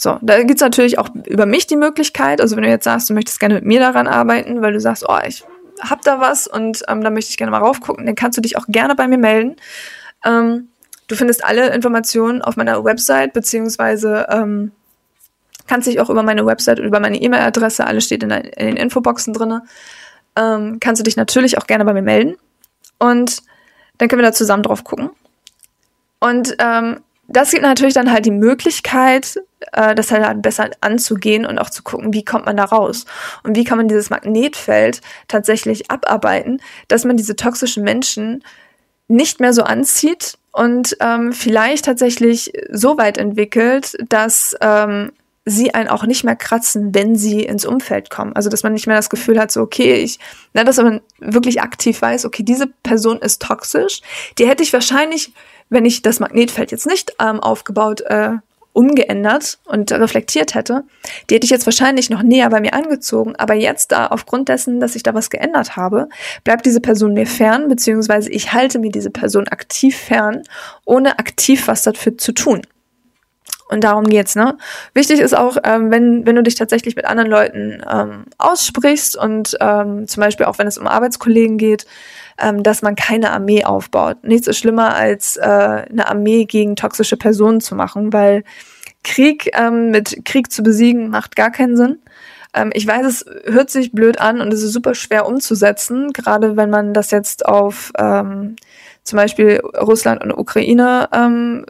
So, 0.00 0.16
da 0.22 0.42
gibt's 0.42 0.62
natürlich 0.62 0.98
auch 0.98 1.10
über 1.26 1.44
mich 1.44 1.66
die 1.66 1.76
Möglichkeit, 1.76 2.40
also 2.40 2.56
wenn 2.56 2.62
du 2.62 2.70
jetzt 2.70 2.84
sagst, 2.84 3.10
du 3.10 3.12
möchtest 3.12 3.38
gerne 3.38 3.56
mit 3.56 3.66
mir 3.66 3.80
daran 3.80 4.06
arbeiten, 4.06 4.62
weil 4.62 4.72
du 4.72 4.80
sagst, 4.80 5.04
oh, 5.06 5.18
ich 5.26 5.44
hab 5.78 6.00
da 6.00 6.18
was 6.18 6.46
und 6.46 6.82
ähm, 6.88 7.02
da 7.02 7.10
möchte 7.10 7.30
ich 7.30 7.36
gerne 7.36 7.50
mal 7.50 7.58
raufgucken, 7.58 8.06
dann 8.06 8.14
kannst 8.14 8.38
du 8.38 8.40
dich 8.40 8.56
auch 8.56 8.64
gerne 8.66 8.94
bei 8.94 9.06
mir 9.08 9.18
melden. 9.18 9.56
Ähm, 10.24 10.68
du 11.06 11.16
findest 11.16 11.44
alle 11.44 11.68
Informationen 11.74 12.40
auf 12.40 12.56
meiner 12.56 12.82
Website, 12.82 13.34
beziehungsweise 13.34 14.26
ähm, 14.30 14.72
kannst 15.66 15.86
dich 15.86 16.00
auch 16.00 16.08
über 16.08 16.22
meine 16.22 16.46
Website 16.46 16.80
und 16.80 16.86
über 16.86 17.00
meine 17.00 17.20
E-Mail-Adresse, 17.20 17.86
alles 17.86 18.06
steht 18.06 18.22
in, 18.22 18.30
in, 18.30 18.68
den 18.68 18.76
Infoboxen 18.78 19.34
drinne, 19.34 19.64
ähm, 20.34 20.78
kannst 20.80 21.00
du 21.00 21.04
dich 21.04 21.18
natürlich 21.18 21.58
auch 21.58 21.66
gerne 21.66 21.84
bei 21.84 21.92
mir 21.92 22.00
melden. 22.00 22.38
Und 22.98 23.42
dann 23.98 24.08
können 24.08 24.22
wir 24.22 24.28
da 24.28 24.32
zusammen 24.32 24.62
drauf 24.62 24.82
gucken. 24.82 25.10
Und 26.20 26.56
ähm, 26.58 27.00
das 27.28 27.50
gibt 27.50 27.64
natürlich 27.64 27.92
dann 27.92 28.10
halt 28.10 28.24
die 28.24 28.30
Möglichkeit, 28.30 29.40
äh, 29.72 29.94
das 29.94 30.10
halt 30.10 30.42
besser 30.42 30.70
anzugehen 30.80 31.46
und 31.46 31.58
auch 31.58 31.70
zu 31.70 31.82
gucken, 31.82 32.12
wie 32.12 32.24
kommt 32.24 32.46
man 32.46 32.56
da 32.56 32.64
raus 32.64 33.04
und 33.42 33.56
wie 33.56 33.64
kann 33.64 33.78
man 33.78 33.88
dieses 33.88 34.10
Magnetfeld 34.10 35.00
tatsächlich 35.28 35.90
abarbeiten, 35.90 36.60
dass 36.88 37.04
man 37.04 37.16
diese 37.16 37.36
toxischen 37.36 37.84
Menschen 37.84 38.42
nicht 39.08 39.40
mehr 39.40 39.52
so 39.52 39.62
anzieht 39.62 40.38
und 40.52 40.96
ähm, 41.00 41.32
vielleicht 41.32 41.84
tatsächlich 41.84 42.52
so 42.70 42.96
weit 42.96 43.18
entwickelt, 43.18 43.96
dass 44.08 44.56
ähm, 44.60 45.12
sie 45.44 45.74
einen 45.74 45.88
auch 45.88 46.04
nicht 46.04 46.24
mehr 46.24 46.36
kratzen, 46.36 46.94
wenn 46.94 47.16
sie 47.16 47.40
ins 47.42 47.64
Umfeld 47.64 48.10
kommen. 48.10 48.34
Also 48.34 48.50
dass 48.50 48.62
man 48.62 48.72
nicht 48.72 48.86
mehr 48.86 48.96
das 48.96 49.10
Gefühl 49.10 49.38
hat, 49.38 49.50
so 49.50 49.62
okay, 49.62 49.94
ich, 49.94 50.18
na, 50.52 50.64
dass 50.64 50.76
man 50.76 51.00
wirklich 51.18 51.60
aktiv 51.62 52.00
weiß, 52.00 52.24
okay, 52.24 52.42
diese 52.42 52.66
Person 52.66 53.18
ist 53.18 53.42
toxisch, 53.42 54.00
die 54.38 54.46
hätte 54.46 54.62
ich 54.62 54.72
wahrscheinlich, 54.72 55.32
wenn 55.68 55.84
ich 55.84 56.02
das 56.02 56.20
Magnetfeld 56.20 56.70
jetzt 56.70 56.86
nicht 56.86 57.14
ähm, 57.20 57.40
aufgebaut 57.40 58.02
äh, 58.02 58.32
umgeändert 58.72 59.58
und 59.64 59.90
reflektiert 59.90 60.54
hätte, 60.54 60.84
die 61.28 61.34
hätte 61.34 61.44
ich 61.44 61.50
jetzt 61.50 61.66
wahrscheinlich 61.66 62.08
noch 62.08 62.22
näher 62.22 62.48
bei 62.50 62.60
mir 62.60 62.72
angezogen. 62.72 63.34
Aber 63.36 63.54
jetzt 63.54 63.92
da, 63.92 64.06
aufgrund 64.06 64.48
dessen, 64.48 64.80
dass 64.80 64.94
ich 64.94 65.02
da 65.02 65.12
was 65.14 65.30
geändert 65.30 65.76
habe, 65.76 66.08
bleibt 66.44 66.66
diese 66.66 66.80
Person 66.80 67.14
mir 67.14 67.26
fern, 67.26 67.68
beziehungsweise 67.68 68.30
ich 68.30 68.52
halte 68.52 68.78
mir 68.78 68.90
diese 68.90 69.10
Person 69.10 69.48
aktiv 69.48 69.96
fern, 69.96 70.42
ohne 70.84 71.18
aktiv 71.18 71.66
was 71.66 71.82
dafür 71.82 72.16
zu 72.16 72.32
tun. 72.32 72.62
Und 73.70 73.84
darum 73.84 74.08
geht's, 74.08 74.34
ne? 74.34 74.58
Wichtig 74.94 75.20
ist 75.20 75.36
auch, 75.36 75.56
ähm, 75.62 75.92
wenn, 75.92 76.26
wenn 76.26 76.34
du 76.34 76.42
dich 76.42 76.56
tatsächlich 76.56 76.96
mit 76.96 77.04
anderen 77.04 77.30
Leuten 77.30 77.82
ähm, 77.88 78.24
aussprichst 78.36 79.16
und 79.16 79.56
ähm, 79.60 80.08
zum 80.08 80.20
Beispiel 80.20 80.46
auch 80.46 80.58
wenn 80.58 80.66
es 80.66 80.76
um 80.76 80.88
Arbeitskollegen 80.88 81.56
geht, 81.56 81.86
ähm, 82.40 82.62
dass 82.62 82.82
man 82.82 82.96
keine 82.96 83.32
Armee 83.32 83.64
aufbaut. 83.64 84.18
Nichts 84.22 84.46
ist 84.46 84.58
schlimmer, 84.58 84.94
als 84.94 85.36
äh, 85.36 85.42
eine 85.42 86.08
Armee 86.08 86.44
gegen 86.44 86.76
toxische 86.76 87.16
Personen 87.16 87.60
zu 87.60 87.74
machen, 87.74 88.12
weil 88.12 88.44
Krieg 89.02 89.50
ähm, 89.54 89.90
mit 89.90 90.24
Krieg 90.24 90.52
zu 90.52 90.62
besiegen 90.62 91.10
macht 91.10 91.36
gar 91.36 91.50
keinen 91.50 91.76
Sinn. 91.76 91.98
Ähm, 92.54 92.70
ich 92.74 92.86
weiß, 92.86 93.06
es 93.06 93.24
hört 93.44 93.70
sich 93.70 93.92
blöd 93.92 94.20
an 94.20 94.40
und 94.40 94.52
es 94.52 94.62
ist 94.62 94.72
super 94.72 94.94
schwer 94.94 95.26
umzusetzen, 95.26 96.12
gerade 96.12 96.56
wenn 96.56 96.70
man 96.70 96.94
das 96.94 97.10
jetzt 97.10 97.46
auf 97.46 97.92
ähm, 97.98 98.56
zum 99.04 99.16
Beispiel 99.16 99.60
Russland 99.80 100.22
und 100.22 100.32
Ukraine 100.32 101.08
ähm, 101.12 101.64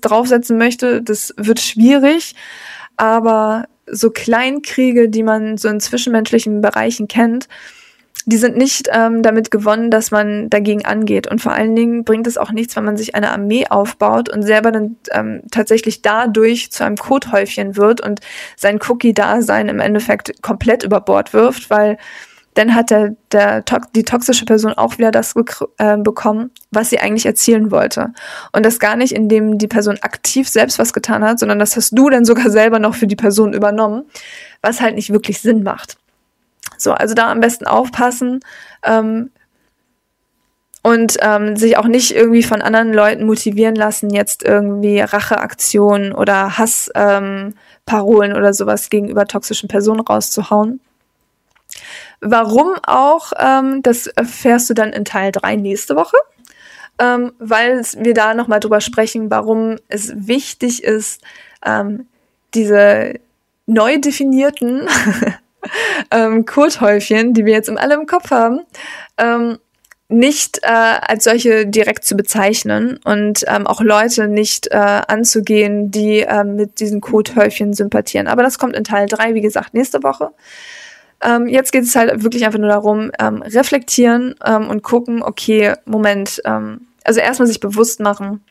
draufsetzen 0.00 0.58
möchte. 0.58 1.02
Das 1.02 1.34
wird 1.36 1.60
schwierig, 1.60 2.34
aber 2.96 3.66
so 3.90 4.10
Kleinkriege, 4.10 5.08
die 5.08 5.22
man 5.22 5.56
so 5.56 5.68
in 5.68 5.80
zwischenmenschlichen 5.80 6.60
Bereichen 6.60 7.08
kennt, 7.08 7.48
die 8.26 8.36
sind 8.36 8.56
nicht 8.56 8.88
ähm, 8.92 9.22
damit 9.22 9.50
gewonnen, 9.50 9.90
dass 9.90 10.10
man 10.10 10.50
dagegen 10.50 10.84
angeht. 10.84 11.26
Und 11.26 11.40
vor 11.40 11.52
allen 11.52 11.74
Dingen 11.74 12.04
bringt 12.04 12.26
es 12.26 12.36
auch 12.36 12.52
nichts, 12.52 12.76
wenn 12.76 12.84
man 12.84 12.96
sich 12.96 13.14
eine 13.14 13.30
Armee 13.30 13.66
aufbaut 13.68 14.28
und 14.28 14.42
selber 14.42 14.70
dann 14.70 14.96
ähm, 15.12 15.42
tatsächlich 15.50 16.02
dadurch 16.02 16.70
zu 16.70 16.84
einem 16.84 16.96
Kothäufchen 16.96 17.76
wird 17.76 18.00
und 18.00 18.20
sein 18.56 18.80
Cookie-Dasein 18.86 19.68
im 19.68 19.80
Endeffekt 19.80 20.42
komplett 20.42 20.82
über 20.82 21.00
Bord 21.00 21.32
wirft, 21.32 21.70
weil 21.70 21.96
dann 22.58 22.74
hat 22.74 22.90
der, 22.90 23.14
der, 23.30 23.62
die 23.94 24.02
toxische 24.02 24.44
Person 24.44 24.72
auch 24.72 24.98
wieder 24.98 25.12
das 25.12 25.34
äh, 25.78 25.96
bekommen, 25.96 26.50
was 26.72 26.90
sie 26.90 26.98
eigentlich 26.98 27.24
erzielen 27.24 27.70
wollte. 27.70 28.12
Und 28.52 28.66
das 28.66 28.80
gar 28.80 28.96
nicht, 28.96 29.12
indem 29.12 29.58
die 29.58 29.68
Person 29.68 29.98
aktiv 30.02 30.48
selbst 30.48 30.78
was 30.80 30.92
getan 30.92 31.22
hat, 31.22 31.38
sondern 31.38 31.60
das 31.60 31.76
hast 31.76 31.96
du 31.96 32.10
dann 32.10 32.24
sogar 32.24 32.50
selber 32.50 32.80
noch 32.80 32.96
für 32.96 33.06
die 33.06 33.16
Person 33.16 33.52
übernommen, 33.52 34.04
was 34.60 34.80
halt 34.80 34.96
nicht 34.96 35.12
wirklich 35.12 35.40
Sinn 35.40 35.62
macht. 35.62 35.98
So, 36.78 36.92
also 36.92 37.14
da 37.14 37.30
am 37.30 37.40
besten 37.40 37.66
aufpassen 37.66 38.40
ähm, 38.84 39.30
und 40.82 41.16
ähm, 41.20 41.56
sich 41.56 41.76
auch 41.76 41.86
nicht 41.86 42.12
irgendwie 42.14 42.42
von 42.42 42.62
anderen 42.62 42.94
Leuten 42.94 43.26
motivieren 43.26 43.74
lassen, 43.74 44.10
jetzt 44.10 44.42
irgendwie 44.42 45.00
Racheaktionen 45.00 46.12
oder 46.12 46.56
Hassparolen 46.56 48.30
ähm, 48.30 48.36
oder 48.36 48.54
sowas 48.54 48.88
gegenüber 48.88 49.26
toxischen 49.26 49.68
Personen 49.68 50.00
rauszuhauen. 50.00 50.80
Warum 52.20 52.74
auch, 52.86 53.32
ähm, 53.38 53.82
das 53.82 54.06
erfährst 54.06 54.70
du 54.70 54.74
dann 54.74 54.92
in 54.92 55.04
Teil 55.04 55.32
3 55.32 55.56
nächste 55.56 55.94
Woche, 55.94 56.16
ähm, 56.98 57.32
weil 57.38 57.82
wir 57.98 58.14
da 58.14 58.34
nochmal 58.34 58.60
drüber 58.60 58.80
sprechen, 58.80 59.30
warum 59.30 59.76
es 59.88 60.12
wichtig 60.14 60.82
ist, 60.82 61.22
ähm, 61.64 62.06
diese 62.54 63.14
neu 63.66 63.98
definierten 63.98 64.88
ähm, 66.10 66.44
Kothäufchen, 66.44 67.34
die 67.34 67.44
wir 67.44 67.52
jetzt 67.52 67.70
alle 67.70 67.94
im 67.94 68.06
Kopf 68.06 68.30
haben, 68.30 68.60
ähm, 69.16 69.58
nicht 70.10 70.60
äh, 70.62 70.68
als 70.68 71.24
solche 71.24 71.66
direkt 71.66 72.04
zu 72.04 72.16
bezeichnen 72.16 72.98
und 73.04 73.44
ähm, 73.46 73.66
auch 73.66 73.82
Leute 73.82 74.26
nicht 74.26 74.68
äh, 74.68 74.76
anzugehen, 74.76 75.90
die 75.90 76.20
äh, 76.20 76.44
mit 76.44 76.80
diesen 76.80 77.02
Kothäufchen 77.02 77.74
sympathieren. 77.74 78.26
Aber 78.26 78.42
das 78.42 78.58
kommt 78.58 78.74
in 78.74 78.84
Teil 78.84 79.06
3, 79.06 79.34
wie 79.34 79.42
gesagt, 79.42 79.74
nächste 79.74 80.02
Woche. 80.02 80.30
Ähm, 81.22 81.46
jetzt 81.46 81.72
geht 81.72 81.82
es 81.82 81.94
halt 81.94 82.22
wirklich 82.22 82.46
einfach 82.46 82.58
nur 82.58 82.70
darum, 82.70 83.10
ähm, 83.18 83.42
reflektieren 83.42 84.34
ähm, 84.44 84.68
und 84.68 84.82
gucken, 84.82 85.22
okay, 85.22 85.74
Moment, 85.84 86.40
ähm, 86.44 86.86
also 87.04 87.20
erstmal 87.20 87.48
sich 87.48 87.60
bewusst 87.60 88.00
machen, 88.00 88.42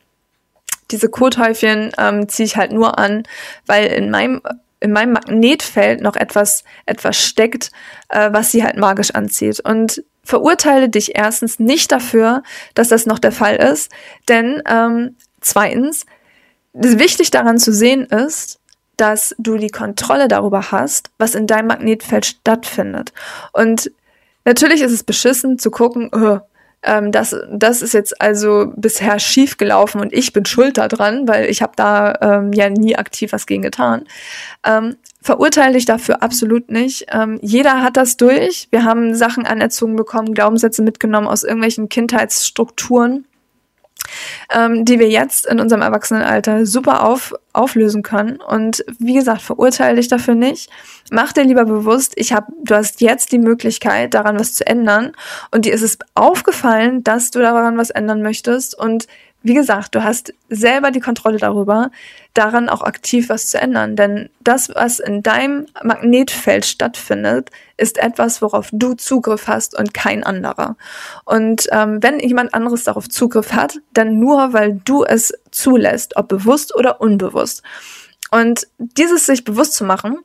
diese 0.90 1.08
Kothäufchen 1.08 1.92
ähm, 1.98 2.28
ziehe 2.28 2.46
ich 2.46 2.56
halt 2.56 2.72
nur 2.72 2.98
an, 2.98 3.24
weil 3.66 3.86
in 3.86 4.10
meinem 4.10 4.40
in 4.80 4.92
meinem 4.92 5.12
Magnetfeld 5.12 6.00
noch 6.00 6.16
etwas 6.16 6.64
etwas 6.86 7.16
steckt, 7.16 7.70
äh, 8.08 8.32
was 8.32 8.52
sie 8.52 8.64
halt 8.64 8.76
magisch 8.76 9.10
anzieht. 9.12 9.60
Und 9.60 10.02
verurteile 10.24 10.88
dich 10.88 11.16
erstens 11.16 11.58
nicht 11.58 11.90
dafür, 11.90 12.42
dass 12.74 12.88
das 12.88 13.06
noch 13.06 13.18
der 13.18 13.32
Fall 13.32 13.56
ist, 13.56 13.90
denn 14.28 14.62
ähm, 14.68 15.16
zweitens, 15.40 16.04
wichtig 16.74 17.30
daran 17.30 17.58
zu 17.58 17.72
sehen 17.72 18.04
ist, 18.04 18.60
dass 18.98 19.34
du 19.38 19.56
die 19.56 19.70
Kontrolle 19.70 20.28
darüber 20.28 20.70
hast, 20.70 21.10
was 21.18 21.34
in 21.34 21.46
deinem 21.46 21.68
Magnetfeld 21.68 22.26
stattfindet. 22.26 23.12
Und 23.52 23.90
natürlich 24.44 24.82
ist 24.82 24.92
es 24.92 25.04
beschissen 25.04 25.58
zu 25.58 25.70
gucken, 25.70 26.10
oh, 26.12 26.40
ähm, 26.82 27.12
das, 27.12 27.34
das 27.50 27.82
ist 27.82 27.94
jetzt 27.94 28.20
also 28.20 28.72
bisher 28.76 29.18
schief 29.18 29.56
gelaufen 29.56 30.00
und 30.00 30.12
ich 30.12 30.32
bin 30.32 30.44
schuld 30.44 30.78
daran, 30.78 31.26
weil 31.26 31.46
ich 31.46 31.62
habe 31.62 31.72
da 31.76 32.14
ähm, 32.20 32.52
ja 32.52 32.70
nie 32.70 32.96
aktiv 32.96 33.32
was 33.32 33.46
gegen 33.46 33.62
getan. 33.62 34.04
Ähm, 34.64 34.96
verurteile 35.20 35.74
dich 35.74 35.84
dafür 35.84 36.22
absolut 36.22 36.70
nicht. 36.70 37.06
Ähm, 37.12 37.38
jeder 37.42 37.82
hat 37.82 37.96
das 37.96 38.16
durch. 38.16 38.68
Wir 38.70 38.84
haben 38.84 39.14
Sachen 39.14 39.46
anerzogen 39.46 39.96
bekommen, 39.96 40.34
Glaubenssätze 40.34 40.82
mitgenommen 40.82 41.26
aus 41.26 41.42
irgendwelchen 41.42 41.88
Kindheitsstrukturen 41.88 43.24
ähm, 44.54 44.84
die 44.84 44.98
wir 44.98 45.08
jetzt 45.08 45.46
in 45.46 45.60
unserem 45.60 45.82
Erwachsenenalter 45.82 46.66
super 46.66 47.04
auf, 47.04 47.34
auflösen 47.52 48.02
können. 48.02 48.40
Und 48.40 48.84
wie 48.98 49.14
gesagt, 49.14 49.42
verurteile 49.42 49.96
dich 49.96 50.08
dafür 50.08 50.34
nicht. 50.34 50.70
Mach 51.10 51.32
dir 51.32 51.44
lieber 51.44 51.64
bewusst, 51.64 52.12
ich 52.16 52.32
hab, 52.32 52.46
du 52.64 52.74
hast 52.74 53.00
jetzt 53.00 53.32
die 53.32 53.38
Möglichkeit, 53.38 54.14
daran 54.14 54.38
was 54.38 54.54
zu 54.54 54.66
ändern. 54.66 55.12
Und 55.50 55.64
dir 55.64 55.72
ist 55.72 55.82
es 55.82 55.98
aufgefallen, 56.14 57.02
dass 57.04 57.30
du 57.30 57.40
daran 57.40 57.78
was 57.78 57.90
ändern 57.90 58.22
möchtest. 58.22 58.78
Und 58.78 59.06
wie 59.42 59.54
gesagt, 59.54 59.94
du 59.94 60.02
hast 60.02 60.34
selber 60.48 60.90
die 60.90 61.00
Kontrolle 61.00 61.38
darüber, 61.38 61.90
daran 62.34 62.68
auch 62.68 62.82
aktiv 62.82 63.28
was 63.28 63.48
zu 63.48 63.60
ändern. 63.60 63.94
Denn 63.94 64.30
das, 64.40 64.68
was 64.74 64.98
in 64.98 65.22
deinem 65.22 65.66
Magnetfeld 65.82 66.66
stattfindet, 66.66 67.50
ist 67.76 67.98
etwas, 67.98 68.42
worauf 68.42 68.68
du 68.72 68.94
Zugriff 68.94 69.46
hast 69.46 69.78
und 69.78 69.94
kein 69.94 70.24
anderer. 70.24 70.76
Und 71.24 71.68
ähm, 71.70 72.02
wenn 72.02 72.18
jemand 72.18 72.52
anderes 72.52 72.84
darauf 72.84 73.08
Zugriff 73.08 73.52
hat, 73.52 73.78
dann 73.94 74.18
nur, 74.18 74.52
weil 74.52 74.80
du 74.84 75.04
es 75.04 75.32
zulässt, 75.52 76.16
ob 76.16 76.28
bewusst 76.28 76.74
oder 76.76 77.00
unbewusst. 77.00 77.62
Und 78.30 78.66
dieses 78.78 79.26
sich 79.26 79.44
bewusst 79.44 79.74
zu 79.74 79.84
machen, 79.84 80.18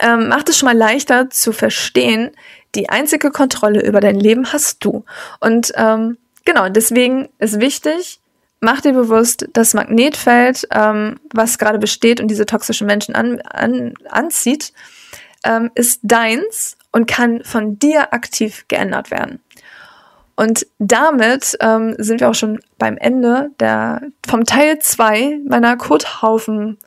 ähm, 0.00 0.28
macht 0.28 0.48
es 0.48 0.58
schon 0.58 0.68
mal 0.68 0.76
leichter 0.76 1.30
zu 1.30 1.52
verstehen, 1.52 2.30
die 2.74 2.88
einzige 2.88 3.30
Kontrolle 3.30 3.84
über 3.84 4.00
dein 4.00 4.18
Leben 4.18 4.52
hast 4.52 4.84
du. 4.84 5.04
Und 5.40 5.72
ähm, 5.76 6.16
Genau, 6.44 6.68
deswegen 6.68 7.28
ist 7.38 7.60
wichtig, 7.60 8.20
mach 8.60 8.80
dir 8.80 8.92
bewusst, 8.92 9.48
das 9.52 9.74
Magnetfeld, 9.74 10.68
ähm, 10.72 11.20
was 11.32 11.58
gerade 11.58 11.78
besteht 11.78 12.20
und 12.20 12.28
diese 12.28 12.46
toxischen 12.46 12.86
Menschen 12.86 13.14
an, 13.14 13.40
an, 13.40 13.94
anzieht, 14.08 14.72
ähm, 15.44 15.70
ist 15.74 16.00
deins 16.02 16.76
und 16.92 17.06
kann 17.06 17.44
von 17.44 17.78
dir 17.78 18.12
aktiv 18.12 18.64
geändert 18.68 19.10
werden. 19.10 19.40
Und 20.36 20.66
damit 20.78 21.56
ähm, 21.60 21.94
sind 21.98 22.20
wir 22.20 22.28
auch 22.28 22.34
schon 22.34 22.60
beim 22.78 22.96
Ende 22.96 23.50
der, 23.60 24.02
vom 24.26 24.44
Teil 24.44 24.80
2 24.80 25.40
meiner 25.46 25.76
Kothaufen 25.76 26.78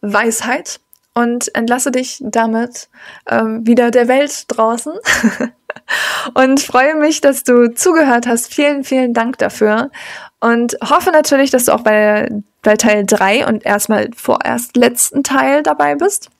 Weisheit 0.00 0.80
und 1.14 1.54
entlasse 1.54 1.90
dich 1.90 2.22
damit 2.22 2.88
ähm, 3.28 3.66
wieder 3.66 3.90
der 3.90 4.08
Welt 4.08 4.44
draußen 4.48 4.94
und 6.34 6.60
freue 6.60 6.94
mich, 6.96 7.20
dass 7.20 7.44
du 7.44 7.72
zugehört 7.72 8.26
hast. 8.26 8.52
Vielen, 8.52 8.84
vielen 8.84 9.14
Dank 9.14 9.38
dafür 9.38 9.90
und 10.40 10.76
hoffe 10.82 11.10
natürlich, 11.10 11.50
dass 11.50 11.64
du 11.64 11.72
auch 11.72 11.82
bei, 11.82 12.28
bei 12.62 12.76
Teil 12.76 13.04
3 13.06 13.46
und 13.46 13.64
erstmal 13.64 14.10
vorerst 14.14 14.76
letzten 14.76 15.22
Teil 15.22 15.62
dabei 15.62 15.94
bist. 15.94 16.30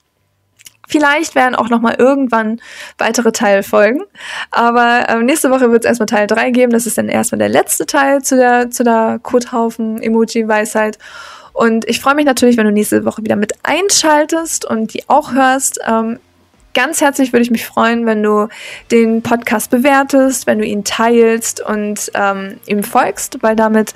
Vielleicht 0.87 1.35
werden 1.35 1.55
auch 1.55 1.69
noch 1.69 1.81
mal 1.81 1.95
irgendwann 1.95 2.61
weitere 2.97 3.33
Teile 3.33 3.61
folgen. 3.61 4.03
Aber 4.51 5.09
äh, 5.09 5.21
nächste 5.21 5.51
Woche 5.51 5.69
wird 5.69 5.83
es 5.83 5.89
erstmal 5.89 6.05
Teil 6.05 6.27
3 6.27 6.51
geben. 6.51 6.71
Das 6.71 6.85
ist 6.85 6.97
dann 6.97 7.09
erstmal 7.09 7.39
der 7.39 7.49
letzte 7.49 7.85
Teil 7.85 8.21
zu 8.21 8.37
der, 8.37 8.71
zu 8.71 8.85
der 8.85 9.19
Kothaufen-Emoji-Weisheit. 9.21 10.97
Und 11.51 11.89
ich 11.89 11.99
freue 11.99 12.15
mich 12.15 12.25
natürlich, 12.25 12.55
wenn 12.55 12.67
du 12.67 12.71
nächste 12.71 13.03
Woche 13.03 13.23
wieder 13.23 13.35
mit 13.35 13.53
einschaltest 13.63 14.63
und 14.63 14.93
die 14.93 15.09
auch 15.09 15.33
hörst. 15.33 15.79
Ähm, 15.85 16.19
ganz 16.73 17.01
herzlich 17.01 17.33
würde 17.33 17.43
ich 17.43 17.51
mich 17.51 17.65
freuen, 17.65 18.05
wenn 18.05 18.23
du 18.23 18.47
den 18.91 19.21
Podcast 19.21 19.71
bewertest, 19.71 20.47
wenn 20.47 20.59
du 20.59 20.65
ihn 20.65 20.83
teilst 20.83 21.61
und 21.61 22.11
ähm, 22.13 22.59
ihm 22.67 22.83
folgst, 22.83 23.41
weil 23.41 23.55
damit 23.55 23.93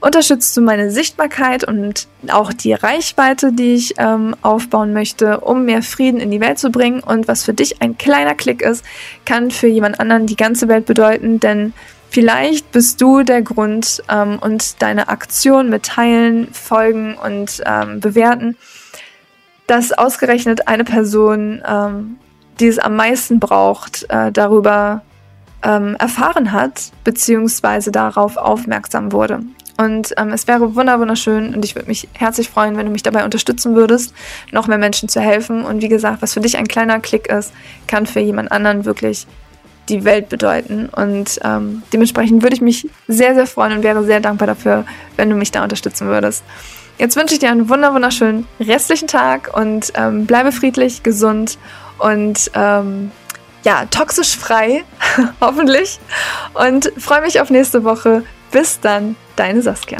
unterstützt 0.00 0.54
du 0.56 0.60
meine 0.60 0.90
Sichtbarkeit 0.90 1.64
und 1.64 2.08
auch 2.28 2.52
die 2.52 2.74
Reichweite, 2.74 3.52
die 3.52 3.74
ich 3.74 3.94
ähm, 3.96 4.36
aufbauen 4.42 4.92
möchte, 4.92 5.40
um 5.40 5.64
mehr 5.64 5.82
Frieden 5.82 6.20
in 6.20 6.30
die 6.30 6.40
Welt 6.40 6.58
zu 6.58 6.70
bringen. 6.70 7.00
Und 7.00 7.26
was 7.26 7.42
für 7.42 7.54
dich 7.54 7.80
ein 7.80 7.96
kleiner 7.96 8.34
Klick 8.34 8.60
ist, 8.60 8.84
kann 9.24 9.50
für 9.50 9.66
jemand 9.66 10.00
anderen 10.00 10.26
die 10.26 10.36
ganze 10.36 10.68
Welt 10.68 10.86
bedeuten, 10.86 11.40
denn 11.40 11.72
Vielleicht 12.14 12.70
bist 12.70 13.00
du 13.00 13.24
der 13.24 13.42
Grund 13.42 14.00
ähm, 14.08 14.38
und 14.40 14.80
deine 14.80 15.08
Aktion 15.08 15.68
mit 15.68 15.82
Teilen, 15.82 16.46
Folgen 16.52 17.16
und 17.16 17.60
ähm, 17.66 17.98
Bewerten, 17.98 18.56
dass 19.66 19.92
ausgerechnet 19.92 20.68
eine 20.68 20.84
Person, 20.84 21.62
ähm, 21.66 22.16
die 22.60 22.66
es 22.66 22.78
am 22.78 22.96
meisten 22.96 23.40
braucht, 23.40 24.06
äh, 24.08 24.30
darüber 24.30 25.02
ähm, 25.62 25.96
erfahren 25.98 26.52
hat, 26.52 26.92
beziehungsweise 27.02 27.90
darauf 27.90 28.36
aufmerksam 28.36 29.12
wurde. 29.12 29.40
Und 29.76 30.14
ähm, 30.18 30.28
es 30.32 30.46
wäre 30.46 30.76
wunderschön 30.76 31.52
und 31.52 31.64
ich 31.64 31.74
würde 31.74 31.88
mich 31.88 32.08
herzlich 32.12 32.48
freuen, 32.48 32.76
wenn 32.76 32.86
du 32.86 32.92
mich 32.92 33.02
dabei 33.02 33.24
unterstützen 33.24 33.74
würdest, 33.74 34.14
noch 34.52 34.68
mehr 34.68 34.78
Menschen 34.78 35.08
zu 35.08 35.20
helfen. 35.20 35.64
Und 35.64 35.82
wie 35.82 35.88
gesagt, 35.88 36.22
was 36.22 36.34
für 36.34 36.40
dich 36.40 36.56
ein 36.56 36.68
kleiner 36.68 37.00
Klick 37.00 37.26
ist, 37.26 37.52
kann 37.88 38.06
für 38.06 38.20
jemand 38.20 38.52
anderen 38.52 38.84
wirklich 38.84 39.26
die 39.88 40.04
Welt 40.04 40.28
bedeuten. 40.28 40.88
Und 40.90 41.40
ähm, 41.42 41.82
dementsprechend 41.92 42.42
würde 42.42 42.54
ich 42.54 42.62
mich 42.62 42.88
sehr, 43.08 43.34
sehr 43.34 43.46
freuen 43.46 43.72
und 43.72 43.82
wäre 43.82 44.04
sehr 44.04 44.20
dankbar 44.20 44.46
dafür, 44.46 44.84
wenn 45.16 45.28
du 45.28 45.36
mich 45.36 45.50
da 45.50 45.64
unterstützen 45.64 46.06
würdest. 46.06 46.44
Jetzt 46.98 47.16
wünsche 47.16 47.34
ich 47.34 47.40
dir 47.40 47.50
einen 47.50 47.68
wunderschönen 47.68 48.46
restlichen 48.60 49.08
Tag 49.08 49.50
und 49.56 49.92
ähm, 49.96 50.26
bleibe 50.26 50.52
friedlich, 50.52 51.02
gesund 51.02 51.58
und 51.98 52.50
ähm, 52.54 53.10
ja, 53.64 53.86
toxisch 53.86 54.36
frei, 54.36 54.84
hoffentlich. 55.40 55.98
Und 56.52 56.92
freue 56.98 57.22
mich 57.22 57.40
auf 57.40 57.50
nächste 57.50 57.82
Woche. 57.82 58.22
Bis 58.52 58.78
dann, 58.78 59.16
deine 59.36 59.62
Saskia. 59.62 59.98